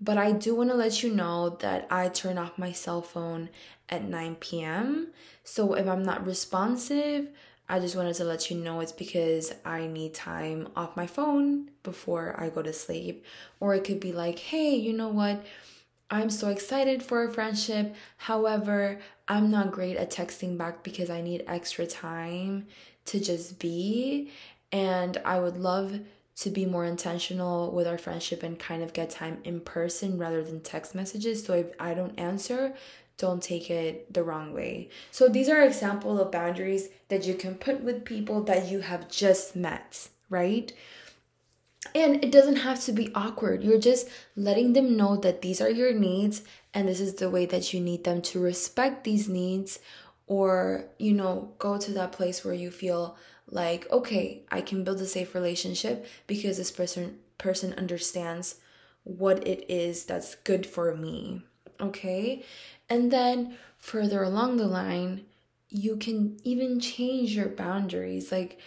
but 0.00 0.18
I 0.18 0.32
do 0.32 0.54
want 0.54 0.70
to 0.70 0.76
let 0.76 1.02
you 1.02 1.12
know 1.14 1.50
that 1.60 1.86
I 1.90 2.08
turn 2.08 2.36
off 2.38 2.58
my 2.58 2.72
cell 2.72 3.02
phone 3.02 3.48
at 3.88 4.04
9 4.04 4.36
p.m. 4.36 5.12
So 5.44 5.74
if 5.74 5.86
I'm 5.86 6.02
not 6.02 6.26
responsive, 6.26 7.28
I 7.68 7.78
just 7.78 7.96
wanted 7.96 8.14
to 8.16 8.24
let 8.24 8.50
you 8.50 8.58
know 8.58 8.80
it's 8.80 8.92
because 8.92 9.54
I 9.64 9.86
need 9.86 10.14
time 10.14 10.68
off 10.76 10.96
my 10.96 11.06
phone 11.06 11.70
before 11.82 12.34
I 12.38 12.50
go 12.50 12.62
to 12.62 12.72
sleep. 12.72 13.24
Or 13.60 13.74
it 13.74 13.84
could 13.84 14.00
be 14.00 14.12
like, 14.12 14.38
hey, 14.38 14.74
you 14.74 14.92
know 14.92 15.08
what? 15.08 15.44
I'm 16.10 16.28
so 16.28 16.48
excited 16.48 17.02
for 17.02 17.24
a 17.24 17.32
friendship. 17.32 17.94
However, 18.18 19.00
I'm 19.26 19.50
not 19.50 19.72
great 19.72 19.96
at 19.96 20.10
texting 20.10 20.58
back 20.58 20.82
because 20.82 21.08
I 21.08 21.22
need 21.22 21.44
extra 21.46 21.86
time 21.86 22.66
to 23.06 23.18
just 23.18 23.58
be 23.58 24.30
and 24.70 25.16
I 25.24 25.40
would 25.40 25.56
love 25.56 26.00
to 26.34 26.50
be 26.50 26.64
more 26.64 26.84
intentional 26.84 27.70
with 27.72 27.86
our 27.86 27.98
friendship 27.98 28.42
and 28.42 28.58
kind 28.58 28.82
of 28.82 28.92
get 28.92 29.10
time 29.10 29.38
in 29.44 29.60
person 29.60 30.18
rather 30.18 30.42
than 30.42 30.60
text 30.60 30.94
messages. 30.94 31.44
So 31.44 31.54
if 31.54 31.66
I 31.78 31.94
don't 31.94 32.18
answer, 32.18 32.74
don't 33.22 33.42
take 33.42 33.70
it 33.70 34.12
the 34.12 34.22
wrong 34.22 34.52
way. 34.52 34.90
So 35.10 35.28
these 35.28 35.48
are 35.48 35.62
examples 35.62 36.20
of 36.20 36.30
boundaries 36.30 36.88
that 37.08 37.24
you 37.24 37.34
can 37.34 37.54
put 37.54 37.80
with 37.80 38.04
people 38.04 38.42
that 38.44 38.68
you 38.70 38.80
have 38.80 39.08
just 39.08 39.56
met, 39.56 40.08
right? 40.28 40.70
And 41.94 42.22
it 42.24 42.30
doesn't 42.30 42.56
have 42.56 42.80
to 42.84 42.92
be 42.92 43.10
awkward. 43.14 43.62
You're 43.62 43.78
just 43.78 44.08
letting 44.36 44.74
them 44.74 44.96
know 44.96 45.16
that 45.16 45.40
these 45.40 45.60
are 45.60 45.70
your 45.70 45.94
needs 45.94 46.42
and 46.74 46.88
this 46.88 47.00
is 47.00 47.14
the 47.14 47.30
way 47.30 47.46
that 47.46 47.72
you 47.72 47.80
need 47.80 48.04
them 48.04 48.20
to 48.22 48.40
respect 48.40 49.04
these 49.04 49.28
needs 49.28 49.78
or, 50.26 50.86
you 50.98 51.12
know, 51.12 51.52
go 51.58 51.78
to 51.78 51.92
that 51.92 52.12
place 52.12 52.44
where 52.44 52.54
you 52.54 52.70
feel 52.70 53.16
like 53.52 53.90
okay 53.90 54.42
i 54.50 54.60
can 54.60 54.82
build 54.82 55.00
a 55.00 55.06
safe 55.06 55.34
relationship 55.34 56.06
because 56.26 56.56
this 56.56 56.70
person 56.70 57.18
person 57.38 57.74
understands 57.74 58.56
what 59.04 59.46
it 59.46 59.64
is 59.68 60.04
that's 60.04 60.36
good 60.36 60.64
for 60.64 60.94
me 60.94 61.42
okay 61.82 62.44
and 62.88 63.10
then 63.10 63.56
further 63.78 64.22
along 64.22 64.56
the 64.56 64.66
line 64.66 65.24
you 65.68 65.96
can 65.96 66.38
even 66.44 66.78
change 66.78 67.34
your 67.34 67.48
boundaries 67.48 68.30
like 68.30 68.58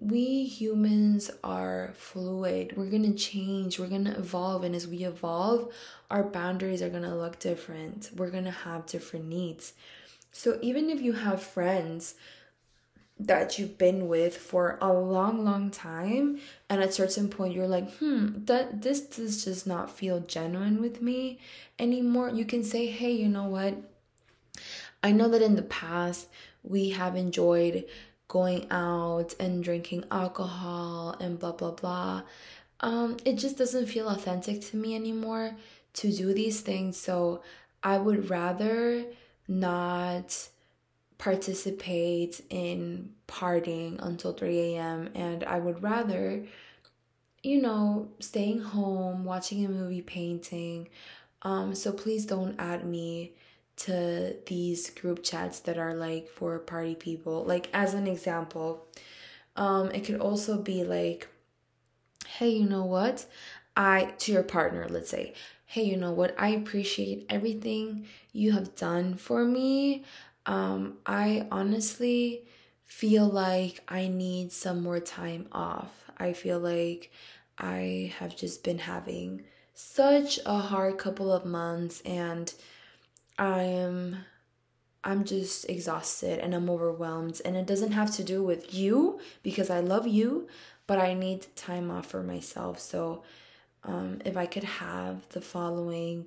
we 0.00 0.44
humans 0.44 1.30
are 1.44 1.92
fluid. 1.94 2.72
We're 2.74 2.86
going 2.86 3.02
to 3.02 3.12
change. 3.12 3.78
We're 3.78 3.86
going 3.86 4.06
to 4.06 4.18
evolve. 4.18 4.64
And 4.64 4.74
as 4.74 4.88
we 4.88 5.04
evolve, 5.04 5.72
our 6.10 6.22
boundaries 6.22 6.80
are 6.80 6.88
going 6.88 7.02
to 7.02 7.14
look 7.14 7.38
different. 7.38 8.10
We're 8.16 8.30
going 8.30 8.44
to 8.44 8.50
have 8.50 8.86
different 8.86 9.26
needs. 9.26 9.74
So 10.32 10.58
even 10.62 10.88
if 10.88 11.02
you 11.02 11.12
have 11.12 11.42
friends 11.42 12.14
that 13.26 13.58
you've 13.58 13.76
been 13.76 14.08
with 14.08 14.36
for 14.36 14.78
a 14.80 14.92
long 14.92 15.44
long 15.44 15.70
time 15.70 16.40
and 16.68 16.82
at 16.82 16.88
a 16.88 16.92
certain 16.92 17.28
point 17.28 17.54
you're 17.54 17.68
like 17.68 17.90
hmm 17.98 18.28
that 18.46 18.82
this 18.82 19.00
does 19.00 19.44
just 19.44 19.66
not 19.66 19.90
feel 19.90 20.20
genuine 20.20 20.80
with 20.80 21.02
me 21.02 21.38
anymore. 21.78 22.30
You 22.30 22.44
can 22.44 22.64
say 22.64 22.86
hey 22.86 23.12
you 23.12 23.28
know 23.28 23.44
what? 23.44 23.74
I 25.02 25.12
know 25.12 25.28
that 25.28 25.42
in 25.42 25.56
the 25.56 25.62
past 25.62 26.28
we 26.62 26.90
have 26.90 27.14
enjoyed 27.16 27.84
going 28.28 28.66
out 28.70 29.34
and 29.40 29.62
drinking 29.62 30.04
alcohol 30.10 31.16
and 31.20 31.38
blah 31.38 31.52
blah 31.52 31.72
blah. 31.72 32.22
Um 32.80 33.16
it 33.24 33.34
just 33.34 33.58
doesn't 33.58 33.86
feel 33.86 34.08
authentic 34.08 34.60
to 34.68 34.76
me 34.76 34.94
anymore 34.94 35.56
to 35.92 36.12
do 36.12 36.32
these 36.32 36.60
things 36.60 36.96
so 36.96 37.42
i 37.82 37.98
would 37.98 38.30
rather 38.30 39.04
not 39.48 40.48
participate 41.20 42.40
in 42.48 43.10
partying 43.28 43.98
until 44.00 44.32
3 44.32 44.58
a.m. 44.58 45.10
and 45.14 45.44
I 45.44 45.58
would 45.58 45.82
rather, 45.82 46.42
you 47.42 47.60
know, 47.60 48.08
staying 48.20 48.60
home, 48.62 49.24
watching 49.26 49.64
a 49.66 49.68
movie, 49.68 50.00
painting. 50.00 50.88
Um, 51.42 51.74
so 51.74 51.92
please 51.92 52.24
don't 52.24 52.58
add 52.58 52.86
me 52.86 53.34
to 53.76 54.34
these 54.46 54.90
group 54.90 55.22
chats 55.22 55.60
that 55.60 55.78
are 55.78 55.94
like 55.94 56.28
for 56.30 56.58
party 56.58 56.94
people. 56.94 57.44
Like 57.44 57.68
as 57.74 57.92
an 57.94 58.06
example, 58.06 58.86
um 59.56 59.90
it 59.90 60.04
could 60.04 60.20
also 60.20 60.58
be 60.60 60.84
like 60.84 61.28
hey, 62.38 62.48
you 62.50 62.66
know 62.68 62.84
what? 62.84 63.26
I 63.76 64.14
to 64.18 64.32
your 64.32 64.42
partner, 64.42 64.86
let's 64.88 65.10
say, 65.10 65.34
hey, 65.66 65.82
you 65.84 65.96
know 65.96 66.12
what? 66.12 66.34
I 66.38 66.48
appreciate 66.50 67.26
everything 67.28 68.06
you 68.32 68.52
have 68.52 68.74
done 68.76 69.14
for 69.16 69.44
me. 69.44 70.04
Um 70.46 70.98
I 71.06 71.46
honestly 71.50 72.44
feel 72.84 73.26
like 73.26 73.82
I 73.88 74.08
need 74.08 74.52
some 74.52 74.82
more 74.82 75.00
time 75.00 75.48
off. 75.52 76.10
I 76.18 76.32
feel 76.32 76.58
like 76.58 77.10
I 77.58 78.12
have 78.18 78.36
just 78.36 78.64
been 78.64 78.78
having 78.78 79.44
such 79.74 80.38
a 80.44 80.58
hard 80.58 80.98
couple 80.98 81.32
of 81.32 81.44
months 81.44 82.00
and 82.02 82.52
I 83.38 83.62
am 83.62 84.24
I'm 85.02 85.24
just 85.24 85.68
exhausted 85.70 86.40
and 86.40 86.54
I'm 86.54 86.68
overwhelmed 86.68 87.40
and 87.44 87.56
it 87.56 87.66
doesn't 87.66 87.92
have 87.92 88.14
to 88.16 88.24
do 88.24 88.42
with 88.42 88.74
you 88.74 89.18
because 89.42 89.70
I 89.70 89.80
love 89.80 90.06
you, 90.06 90.48
but 90.86 90.98
I 90.98 91.14
need 91.14 91.46
time 91.56 91.90
off 91.90 92.06
for 92.06 92.22
myself. 92.22 92.78
So 92.80 93.22
um, 93.82 94.20
if 94.24 94.36
I 94.36 94.44
could 94.44 94.64
have 94.64 95.26
the 95.30 95.40
following 95.40 96.26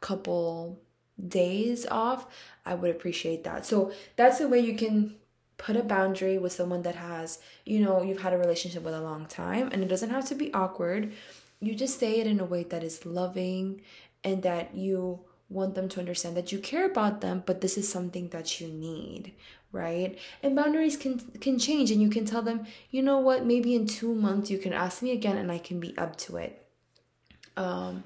couple 0.00 0.80
days 1.26 1.86
off, 1.86 2.26
I 2.64 2.74
would 2.74 2.90
appreciate 2.90 3.44
that. 3.44 3.66
So 3.66 3.92
that's 4.16 4.38
the 4.38 4.48
way 4.48 4.60
you 4.60 4.76
can 4.76 5.16
put 5.56 5.76
a 5.76 5.82
boundary 5.82 6.38
with 6.38 6.52
someone 6.52 6.82
that 6.82 6.94
has, 6.94 7.40
you 7.66 7.80
know, 7.80 8.02
you've 8.02 8.22
had 8.22 8.32
a 8.32 8.38
relationship 8.38 8.82
with 8.84 8.94
a 8.94 9.00
long 9.00 9.26
time 9.26 9.68
and 9.72 9.82
it 9.82 9.88
doesn't 9.88 10.10
have 10.10 10.24
to 10.26 10.34
be 10.34 10.54
awkward. 10.54 11.12
You 11.60 11.74
just 11.74 11.98
say 11.98 12.20
it 12.20 12.26
in 12.26 12.38
a 12.38 12.44
way 12.44 12.62
that 12.64 12.84
is 12.84 13.04
loving 13.04 13.82
and 14.22 14.42
that 14.44 14.74
you 14.74 15.20
want 15.50 15.74
them 15.74 15.88
to 15.88 16.00
understand 16.00 16.36
that 16.36 16.52
you 16.52 16.58
care 16.58 16.84
about 16.84 17.20
them, 17.20 17.42
but 17.44 17.60
this 17.60 17.78
is 17.78 17.88
something 17.88 18.28
that 18.28 18.60
you 18.60 18.68
need, 18.68 19.32
right? 19.72 20.18
And 20.42 20.54
boundaries 20.54 20.96
can 20.96 21.18
can 21.40 21.58
change 21.58 21.90
and 21.90 22.02
you 22.02 22.10
can 22.10 22.26
tell 22.26 22.42
them, 22.42 22.66
"You 22.90 23.02
know 23.02 23.18
what? 23.18 23.46
Maybe 23.46 23.74
in 23.74 23.86
2 23.86 24.14
months 24.14 24.50
you 24.50 24.58
can 24.58 24.72
ask 24.72 25.02
me 25.02 25.10
again 25.10 25.38
and 25.38 25.50
I 25.50 25.58
can 25.58 25.80
be 25.80 25.96
up 25.96 26.16
to 26.16 26.36
it." 26.36 26.66
Um 27.56 28.04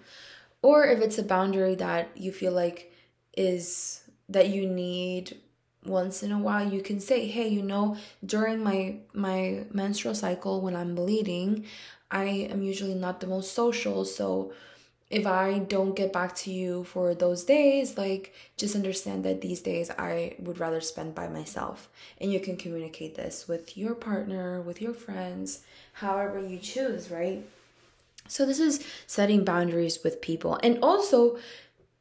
or 0.63 0.87
if 0.87 1.01
it's 1.01 1.19
a 1.19 1.25
boundary 1.25 1.75
that 1.75 2.17
you 2.17 2.33
feel 2.33 2.53
like 2.53 2.92
is 3.35 4.03
that 4.29 4.49
you 4.49 4.67
need 4.67 5.39
once 5.85 6.23
in 6.23 6.31
a 6.31 6.39
while 6.39 6.73
you 6.73 6.81
can 6.81 7.01
say 7.01 7.27
hey 7.27 7.49
you 7.49 7.61
know 7.61 7.97
during 8.25 8.63
my 8.63 8.95
my 9.13 9.65
menstrual 9.73 10.15
cycle 10.15 10.61
when 10.61 10.77
i'm 10.77 10.95
bleeding 10.95 11.65
i 12.13 12.25
am 12.25 12.63
usually 12.63 12.95
not 12.95 13.21
the 13.21 13.27
most 13.27 13.53
social. 13.53 14.05
So 14.05 14.53
if 15.11 15.27
i 15.27 15.59
don't 15.59 15.97
get 15.97 16.13
back 16.13 16.35
to 16.35 16.51
you 16.51 16.85
for 16.85 17.15
those 17.15 17.45
days 17.45 17.99
like 17.99 18.33
just 18.57 18.75
understand 18.75 19.25
that 19.25 19.43
these 19.43 19.61
days 19.61 19.91
i 19.99 20.35
would 20.39 20.59
rather 20.59 20.81
spend 20.81 21.15
by 21.15 21.29
myself. 21.29 21.89
And 22.21 22.33
you 22.33 22.41
can 22.41 22.57
communicate 22.57 23.15
this 23.17 23.49
with 23.49 23.77
your 23.77 23.95
partner 23.95 24.61
with 24.61 24.81
your 24.81 24.95
friends 24.95 25.65
however 25.95 26.39
you 26.39 26.59
choose 26.59 27.11
right? 27.11 27.45
So 28.29 28.47
this 28.47 28.61
is 28.61 28.85
setting 29.07 29.45
boundaries 29.45 30.03
with 30.03 30.23
people. 30.23 30.59
And 30.63 30.79
also 30.83 31.39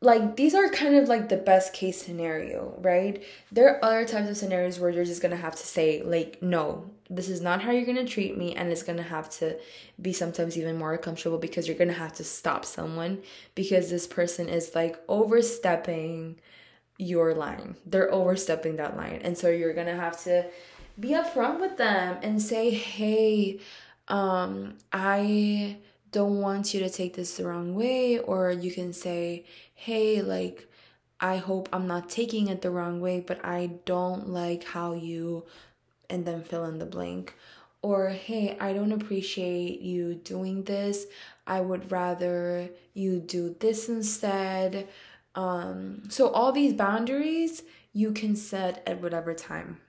like 0.03 0.35
these 0.35 0.55
are 0.55 0.67
kind 0.69 0.95
of 0.95 1.07
like 1.07 1.29
the 1.29 1.37
best 1.37 1.73
case 1.73 2.01
scenario, 2.01 2.75
right? 2.79 3.23
There 3.51 3.69
are 3.69 3.85
other 3.85 4.05
types 4.05 4.29
of 4.29 4.35
scenarios 4.35 4.79
where 4.79 4.89
you're 4.89 5.05
just 5.05 5.21
gonna 5.21 5.35
have 5.35 5.55
to 5.55 5.65
say, 5.65 6.01
like, 6.01 6.41
no, 6.41 6.89
this 7.07 7.29
is 7.29 7.39
not 7.39 7.61
how 7.61 7.71
you're 7.71 7.85
gonna 7.85 8.05
treat 8.05 8.35
me, 8.35 8.55
and 8.55 8.71
it's 8.71 8.81
gonna 8.81 9.03
have 9.03 9.29
to 9.37 9.59
be 10.01 10.11
sometimes 10.11 10.57
even 10.57 10.77
more 10.77 10.93
uncomfortable 10.93 11.37
because 11.37 11.67
you're 11.67 11.77
gonna 11.77 11.93
have 11.93 12.13
to 12.13 12.23
stop 12.23 12.65
someone 12.65 13.21
because 13.53 13.91
this 13.91 14.07
person 14.07 14.49
is 14.49 14.73
like 14.73 14.97
overstepping 15.07 16.39
your 16.97 17.35
line. 17.35 17.75
They're 17.85 18.11
overstepping 18.11 18.77
that 18.77 18.97
line. 18.97 19.21
And 19.23 19.37
so 19.37 19.49
you're 19.49 19.73
gonna 19.73 19.95
have 19.95 20.21
to 20.23 20.47
be 20.99 21.09
upfront 21.09 21.59
with 21.59 21.77
them 21.77 22.17
and 22.23 22.41
say, 22.41 22.71
hey, 22.71 23.59
um, 24.07 24.77
I 24.91 25.77
don't 26.11 26.41
want 26.41 26.73
you 26.73 26.79
to 26.81 26.89
take 26.89 27.15
this 27.15 27.37
the 27.37 27.45
wrong 27.47 27.73
way, 27.75 28.19
or 28.19 28.51
you 28.51 28.71
can 28.71 28.93
say, 28.93 29.45
hey, 29.73 30.21
like, 30.21 30.67
I 31.19 31.37
hope 31.37 31.69
I'm 31.71 31.87
not 31.87 32.09
taking 32.09 32.47
it 32.47 32.61
the 32.61 32.71
wrong 32.71 32.99
way, 32.99 33.19
but 33.19 33.43
I 33.45 33.71
don't 33.85 34.29
like 34.29 34.63
how 34.63 34.93
you, 34.93 35.45
and 36.09 36.25
then 36.25 36.43
fill 36.43 36.65
in 36.65 36.79
the 36.79 36.85
blank. 36.85 37.35
Or, 37.81 38.09
hey, 38.09 38.57
I 38.59 38.73
don't 38.73 38.91
appreciate 38.91 39.81
you 39.81 40.15
doing 40.15 40.63
this. 40.63 41.07
I 41.47 41.61
would 41.61 41.91
rather 41.91 42.69
you 42.93 43.19
do 43.19 43.55
this 43.59 43.89
instead. 43.89 44.87
Um, 45.33 46.03
so, 46.09 46.29
all 46.29 46.51
these 46.51 46.73
boundaries 46.73 47.63
you 47.93 48.11
can 48.11 48.35
set 48.35 48.83
at 48.85 49.01
whatever 49.01 49.33
time 49.33 49.79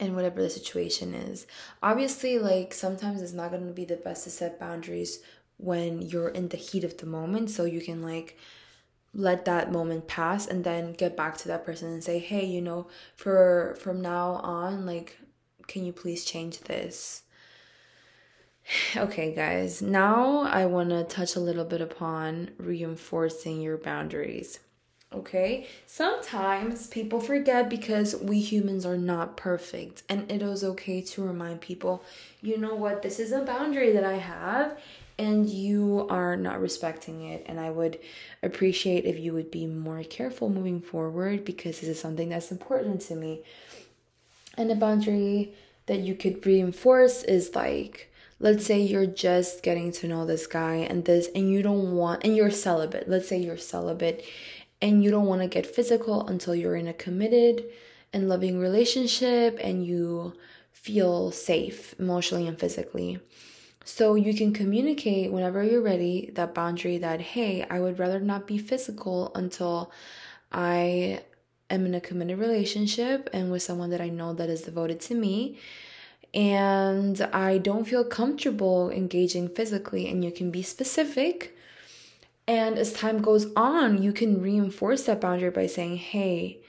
and 0.00 0.14
whatever 0.14 0.40
the 0.40 0.50
situation 0.50 1.14
is. 1.14 1.46
Obviously, 1.82 2.38
like 2.38 2.72
sometimes 2.74 3.22
it's 3.22 3.32
not 3.32 3.50
going 3.50 3.66
to 3.66 3.72
be 3.72 3.84
the 3.84 3.96
best 3.96 4.24
to 4.24 4.30
set 4.30 4.60
boundaries 4.60 5.20
when 5.56 6.02
you're 6.02 6.28
in 6.28 6.48
the 6.48 6.56
heat 6.56 6.84
of 6.84 6.98
the 6.98 7.06
moment, 7.06 7.50
so 7.50 7.64
you 7.64 7.80
can 7.80 8.02
like 8.02 8.36
let 9.14 9.44
that 9.44 9.72
moment 9.72 10.06
pass 10.06 10.46
and 10.46 10.64
then 10.64 10.92
get 10.92 11.16
back 11.16 11.36
to 11.36 11.48
that 11.48 11.64
person 11.64 11.88
and 11.88 12.04
say 12.04 12.18
hey 12.18 12.44
you 12.44 12.60
know 12.60 12.86
for 13.16 13.76
from 13.80 14.00
now 14.00 14.32
on 14.42 14.84
like 14.84 15.18
can 15.66 15.84
you 15.84 15.92
please 15.92 16.24
change 16.24 16.60
this 16.60 17.22
okay 18.96 19.34
guys 19.34 19.80
now 19.80 20.42
i 20.42 20.66
want 20.66 20.90
to 20.90 21.04
touch 21.04 21.36
a 21.36 21.40
little 21.40 21.64
bit 21.64 21.80
upon 21.80 22.50
reinforcing 22.58 23.60
your 23.60 23.78
boundaries 23.78 24.60
okay 25.12 25.66
sometimes 25.86 26.86
people 26.88 27.18
forget 27.18 27.70
because 27.70 28.14
we 28.16 28.40
humans 28.40 28.84
are 28.84 28.98
not 28.98 29.36
perfect 29.36 30.02
and 30.08 30.30
it 30.30 30.42
is 30.42 30.62
okay 30.62 31.00
to 31.00 31.22
remind 31.22 31.60
people 31.60 32.02
you 32.42 32.58
know 32.58 32.74
what 32.74 33.02
this 33.02 33.18
is 33.18 33.32
a 33.32 33.40
boundary 33.40 33.90
that 33.90 34.04
i 34.04 34.16
have 34.16 34.76
and 35.18 35.50
you 35.50 36.06
are 36.08 36.36
not 36.36 36.60
respecting 36.60 37.24
it. 37.24 37.44
And 37.46 37.58
I 37.58 37.70
would 37.70 37.98
appreciate 38.42 39.04
if 39.04 39.18
you 39.18 39.32
would 39.32 39.50
be 39.50 39.66
more 39.66 40.04
careful 40.04 40.48
moving 40.48 40.80
forward 40.80 41.44
because 41.44 41.80
this 41.80 41.90
is 41.90 42.00
something 42.00 42.28
that's 42.28 42.52
important 42.52 43.00
to 43.02 43.16
me. 43.16 43.42
And 44.56 44.70
a 44.70 44.76
boundary 44.76 45.54
that 45.86 46.00
you 46.00 46.14
could 46.14 46.46
reinforce 46.46 47.24
is 47.24 47.54
like, 47.56 48.12
let's 48.38 48.64
say 48.64 48.80
you're 48.80 49.06
just 49.06 49.62
getting 49.64 49.90
to 49.92 50.06
know 50.06 50.24
this 50.24 50.46
guy 50.46 50.76
and 50.76 51.04
this, 51.04 51.28
and 51.34 51.50
you 51.50 51.62
don't 51.62 51.96
want, 51.96 52.22
and 52.24 52.36
you're 52.36 52.50
celibate. 52.50 53.08
Let's 53.08 53.28
say 53.28 53.38
you're 53.38 53.56
celibate 53.56 54.24
and 54.80 55.02
you 55.02 55.10
don't 55.10 55.26
want 55.26 55.42
to 55.42 55.48
get 55.48 55.66
physical 55.66 56.26
until 56.26 56.54
you're 56.54 56.76
in 56.76 56.88
a 56.88 56.92
committed 56.92 57.64
and 58.12 58.28
loving 58.28 58.58
relationship 58.58 59.58
and 59.60 59.84
you 59.84 60.34
feel 60.72 61.30
safe 61.30 61.94
emotionally 61.98 62.46
and 62.46 62.58
physically. 62.58 63.18
So 63.84 64.14
you 64.14 64.34
can 64.34 64.52
communicate 64.52 65.32
whenever 65.32 65.62
you're 65.62 65.82
ready 65.82 66.30
that 66.34 66.54
boundary 66.54 66.98
that, 66.98 67.20
hey, 67.20 67.66
I 67.68 67.80
would 67.80 67.98
rather 67.98 68.20
not 68.20 68.46
be 68.46 68.58
physical 68.58 69.32
until 69.34 69.90
I 70.52 71.22
am 71.70 71.86
in 71.86 71.94
a 71.94 72.00
committed 72.00 72.38
relationship 72.38 73.28
and 73.32 73.50
with 73.50 73.62
someone 73.62 73.90
that 73.90 74.00
I 74.00 74.08
know 74.08 74.34
that 74.34 74.48
is 74.48 74.62
devoted 74.62 75.00
to 75.00 75.14
me. 75.14 75.58
And 76.34 77.20
I 77.32 77.58
don't 77.58 77.86
feel 77.86 78.04
comfortable 78.04 78.90
engaging 78.90 79.48
physically, 79.48 80.08
and 80.08 80.22
you 80.22 80.30
can 80.30 80.50
be 80.50 80.62
specific. 80.62 81.56
And 82.48 82.78
as 82.78 82.94
time 82.94 83.20
goes 83.20 83.46
on, 83.54 84.02
you 84.02 84.10
can 84.10 84.40
reinforce 84.40 85.02
that 85.04 85.20
boundary 85.20 85.50
by 85.50 85.66
saying, 85.66 85.98
hey, 85.98 86.60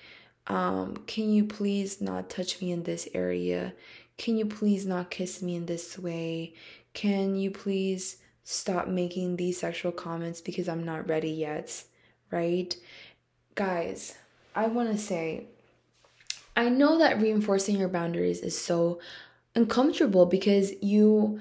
um, 0.48 0.98
can 1.08 1.30
you 1.32 1.46
please 1.46 2.02
not 2.02 2.30
touch 2.30 2.62
me 2.62 2.74
in 2.74 2.84
this 2.84 3.08
area? 3.13 3.74
Can 4.18 4.36
you 4.36 4.46
please 4.46 4.86
not 4.86 5.10
kiss 5.10 5.42
me 5.42 5.56
in 5.56 5.68
this 5.68 5.98
way? 5.98 6.54
Can 6.94 7.38
you 7.38 7.50
please 7.50 8.18
stop 8.44 8.89
making 8.89 9.38
these 9.38 9.58
sexual 9.58 9.94
comments 9.94 10.42
because 10.42 10.68
I'm 10.68 10.84
not 10.84 11.08
ready 11.08 11.32
yet? 11.32 11.86
Right? 12.30 12.76
Guys, 13.56 14.15
I 14.54 14.68
want 14.68 14.92
to 14.92 14.98
say, 14.98 15.46
I 16.58 16.68
know 16.68 16.98
that 16.98 17.22
reinforcing 17.22 17.78
your 17.78 17.88
boundaries 17.88 18.42
is 18.42 18.60
so 18.60 19.00
uncomfortable 19.56 20.26
because 20.26 20.74
you 20.82 21.39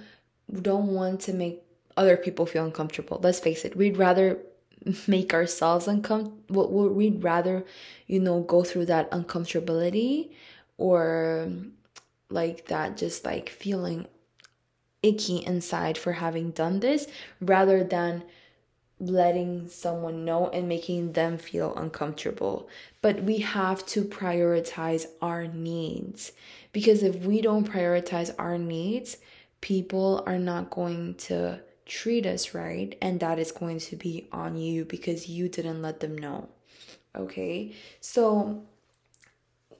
don't 0.62 0.94
want 0.94 1.22
to 1.22 1.32
make 1.32 1.64
other 1.98 2.16
people 2.16 2.46
feel 2.46 2.64
uncomfortable. 2.64 3.20
Let's 3.22 3.40
face 3.40 3.64
it, 3.64 3.76
we'd 3.76 3.98
rather 3.98 4.38
make 5.06 5.34
ourselves 5.34 5.88
uncomfortable. 5.88 6.94
We'd 6.94 7.22
rather, 7.22 7.64
you 8.06 8.20
know, 8.20 8.40
go 8.40 8.62
through 8.62 8.86
that 8.86 9.10
uncomfortability 9.10 10.30
or 10.78 11.52
like 12.30 12.66
that 12.68 12.96
just 12.96 13.24
like 13.24 13.48
feeling 13.48 14.06
icky 15.02 15.38
inside 15.44 15.98
for 15.98 16.12
having 16.12 16.50
done 16.52 16.80
this 16.80 17.06
rather 17.40 17.84
than 17.84 18.22
letting 19.00 19.68
someone 19.68 20.24
know 20.24 20.48
and 20.48 20.68
making 20.68 21.12
them 21.12 21.38
feel 21.38 21.74
uncomfortable. 21.76 22.68
But 23.00 23.22
we 23.22 23.38
have 23.38 23.86
to 23.86 24.02
prioritize 24.04 25.06
our 25.22 25.46
needs 25.46 26.32
because 26.72 27.02
if 27.02 27.16
we 27.24 27.40
don't 27.40 27.68
prioritize 27.68 28.34
our 28.38 28.58
needs, 28.58 29.18
people 29.60 30.22
are 30.26 30.38
not 30.38 30.70
going 30.70 31.14
to 31.14 31.60
treat 31.88 32.26
us 32.26 32.54
right, 32.54 32.96
and 33.02 33.18
that 33.20 33.38
is 33.38 33.50
going 33.50 33.80
to 33.80 33.96
be 33.96 34.28
on 34.30 34.56
you 34.56 34.84
because 34.84 35.28
you 35.28 35.48
didn't 35.48 35.82
let 35.82 36.00
them 36.00 36.16
know. 36.16 36.48
okay? 37.16 37.72
So, 38.00 38.62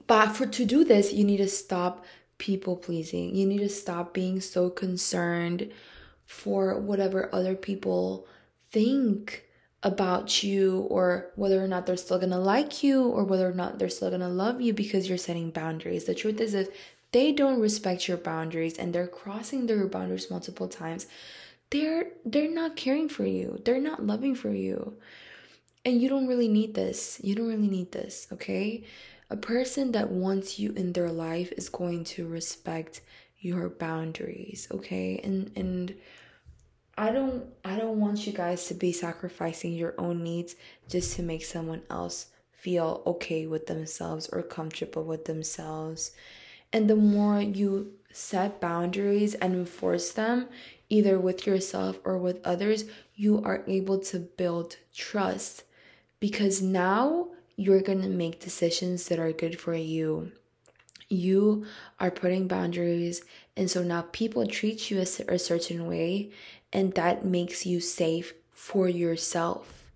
but 0.07 0.29
for 0.29 0.45
to 0.47 0.65
do 0.65 0.83
this, 0.83 1.13
you 1.13 1.23
need 1.23 1.37
to 1.37 1.47
stop 1.47 2.03
people 2.37 2.75
pleasing. 2.75 3.35
You 3.35 3.45
need 3.45 3.59
to 3.59 3.69
stop 3.69 4.13
being 4.13 4.41
so 4.41 4.69
concerned 4.69 5.71
for 6.25 6.79
whatever 6.79 7.33
other 7.33 7.55
people 7.55 8.27
think 8.71 9.45
about 9.81 10.43
you 10.43 10.81
or 10.89 11.31
whether 11.35 11.63
or 11.63 11.67
not 11.67 11.85
they're 11.85 11.97
still 11.97 12.19
gonna 12.19 12.39
like 12.39 12.83
you 12.83 13.03
or 13.03 13.23
whether 13.23 13.47
or 13.49 13.53
not 13.53 13.79
they're 13.79 13.89
still 13.89 14.11
gonna 14.11 14.29
love 14.29 14.59
you 14.59 14.73
because 14.73 15.07
you're 15.07 15.17
setting 15.17 15.51
boundaries. 15.51 16.05
The 16.05 16.15
truth 16.15 16.41
is, 16.41 16.53
if 16.53 16.69
they 17.11 17.31
don't 17.31 17.59
respect 17.61 18.07
your 18.07 18.17
boundaries 18.17 18.77
and 18.77 18.93
they're 18.93 19.07
crossing 19.07 19.65
their 19.65 19.87
boundaries 19.87 20.29
multiple 20.29 20.67
times, 20.67 21.07
they're 21.71 22.07
they're 22.25 22.51
not 22.51 22.75
caring 22.75 23.09
for 23.09 23.25
you. 23.25 23.61
They're 23.63 23.81
not 23.81 24.05
loving 24.05 24.35
for 24.35 24.51
you. 24.51 24.97
And 25.85 26.01
you 26.01 26.09
don't 26.09 26.27
really 26.27 26.47
need 26.47 26.73
this. 26.73 27.19
You 27.23 27.35
don't 27.35 27.47
really 27.47 27.67
need 27.67 27.91
this, 27.91 28.27
okay? 28.33 28.83
A 29.29 29.37
person 29.37 29.91
that 29.93 30.11
wants 30.11 30.59
you 30.59 30.71
in 30.73 30.93
their 30.93 31.11
life 31.11 31.51
is 31.55 31.69
going 31.69 32.03
to 32.05 32.27
respect 32.27 33.01
your 33.39 33.69
boundaries, 33.69 34.67
okay? 34.71 35.19
And 35.23 35.51
and 35.55 35.95
I 36.97 37.11
don't 37.11 37.45
I 37.63 37.77
don't 37.77 37.99
want 37.99 38.27
you 38.27 38.33
guys 38.33 38.67
to 38.67 38.73
be 38.73 38.91
sacrificing 38.91 39.73
your 39.73 39.95
own 39.97 40.23
needs 40.23 40.55
just 40.89 41.15
to 41.15 41.23
make 41.23 41.45
someone 41.45 41.83
else 41.89 42.27
feel 42.51 43.01
okay 43.05 43.47
with 43.47 43.67
themselves 43.67 44.27
or 44.33 44.41
comfortable 44.41 45.03
with 45.05 45.25
themselves. 45.25 46.11
And 46.73 46.89
the 46.89 46.95
more 46.95 47.39
you 47.39 47.93
set 48.11 48.59
boundaries 48.59 49.33
and 49.35 49.53
enforce 49.53 50.11
them, 50.11 50.49
either 50.89 51.19
with 51.19 51.45
yourself 51.45 51.99
or 52.03 52.17
with 52.17 52.45
others, 52.45 52.85
you 53.15 53.41
are 53.43 53.63
able 53.67 53.99
to 53.99 54.19
build 54.19 54.77
trust 54.93 55.63
because 56.19 56.61
now 56.61 57.27
you're 57.55 57.81
going 57.81 58.01
to 58.01 58.09
make 58.09 58.39
decisions 58.39 59.07
that 59.07 59.19
are 59.19 59.31
good 59.31 59.59
for 59.59 59.73
you. 59.73 60.31
You 61.09 61.65
are 61.99 62.11
putting 62.11 62.47
boundaries, 62.47 63.23
and 63.57 63.69
so 63.69 63.83
now 63.83 64.05
people 64.11 64.45
treat 64.45 64.91
you 64.91 64.99
a, 64.99 65.33
a 65.33 65.39
certain 65.39 65.87
way, 65.87 66.29
and 66.71 66.93
that 66.93 67.25
makes 67.25 67.65
you 67.65 67.79
safe 67.79 68.33
for 68.51 68.87
yourself. 68.87 69.91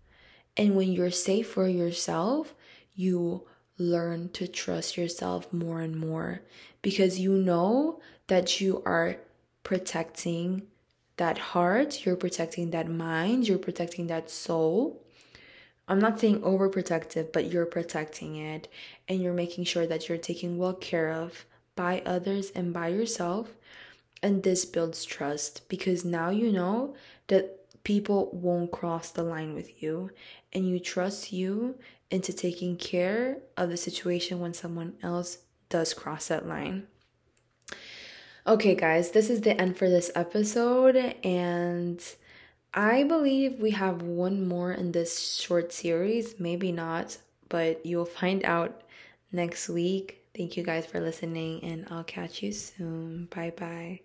And 0.57 0.75
when 0.75 0.91
you're 0.91 1.11
safe 1.11 1.47
for 1.47 1.67
yourself, 1.67 2.53
you 2.95 3.45
learn 3.77 4.29
to 4.29 4.47
trust 4.47 4.97
yourself 4.97 5.51
more 5.51 5.81
and 5.81 5.95
more 5.95 6.41
because 6.81 7.19
you 7.19 7.33
know 7.33 7.99
that 8.27 8.61
you 8.61 8.83
are 8.85 9.17
protecting 9.63 10.63
that 11.17 11.37
heart, 11.37 12.05
you're 12.05 12.15
protecting 12.15 12.71
that 12.71 12.89
mind, 12.89 13.47
you're 13.47 13.57
protecting 13.57 14.07
that 14.07 14.29
soul. 14.29 15.03
I'm 15.87 15.99
not 15.99 16.19
saying 16.19 16.41
overprotective, 16.41 17.31
but 17.31 17.51
you're 17.51 17.65
protecting 17.65 18.35
it 18.37 18.67
and 19.07 19.21
you're 19.21 19.33
making 19.33 19.65
sure 19.65 19.85
that 19.85 20.07
you're 20.07 20.17
taken 20.17 20.57
well 20.57 20.73
care 20.73 21.11
of 21.11 21.45
by 21.75 22.01
others 22.05 22.51
and 22.51 22.73
by 22.73 22.87
yourself. 22.87 23.49
And 24.21 24.43
this 24.43 24.63
builds 24.63 25.03
trust 25.03 25.67
because 25.67 26.05
now 26.05 26.29
you 26.29 26.51
know 26.51 26.95
that 27.27 27.83
people 27.83 28.29
won't 28.31 28.71
cross 28.71 29.11
the 29.11 29.23
line 29.23 29.53
with 29.53 29.83
you 29.83 30.11
and 30.53 30.67
you 30.67 30.79
trust 30.79 31.33
you 31.33 31.75
into 32.09 32.31
taking 32.31 32.77
care 32.77 33.39
of 33.57 33.69
the 33.69 33.77
situation 33.77 34.39
when 34.39 34.53
someone 34.53 34.93
else 35.03 35.39
does 35.67 35.93
cross 35.93 36.27
that 36.27 36.47
line. 36.47 36.87
Okay, 38.45 38.75
guys, 38.75 39.11
this 39.11 39.29
is 39.29 39.41
the 39.41 39.59
end 39.59 39.77
for 39.77 39.89
this 39.89 40.11
episode, 40.15 40.97
and 41.23 42.03
I 42.73 43.03
believe 43.03 43.59
we 43.59 43.71
have 43.71 44.01
one 44.01 44.45
more 44.47 44.71
in 44.73 44.91
this 44.91 45.39
short 45.39 45.71
series. 45.71 46.39
Maybe 46.39 46.71
not, 46.73 47.17
but 47.47 47.85
you'll 47.85 48.05
find 48.05 48.43
out 48.43 48.81
next 49.31 49.69
week. 49.69 50.25
Thank 50.35 50.57
you 50.57 50.63
guys 50.63 50.85
for 50.85 50.99
listening, 50.99 51.63
and 51.63 51.87
I'll 51.89 52.03
catch 52.03 52.43
you 52.43 52.51
soon. 52.51 53.27
Bye 53.27 53.53
bye. 53.55 54.01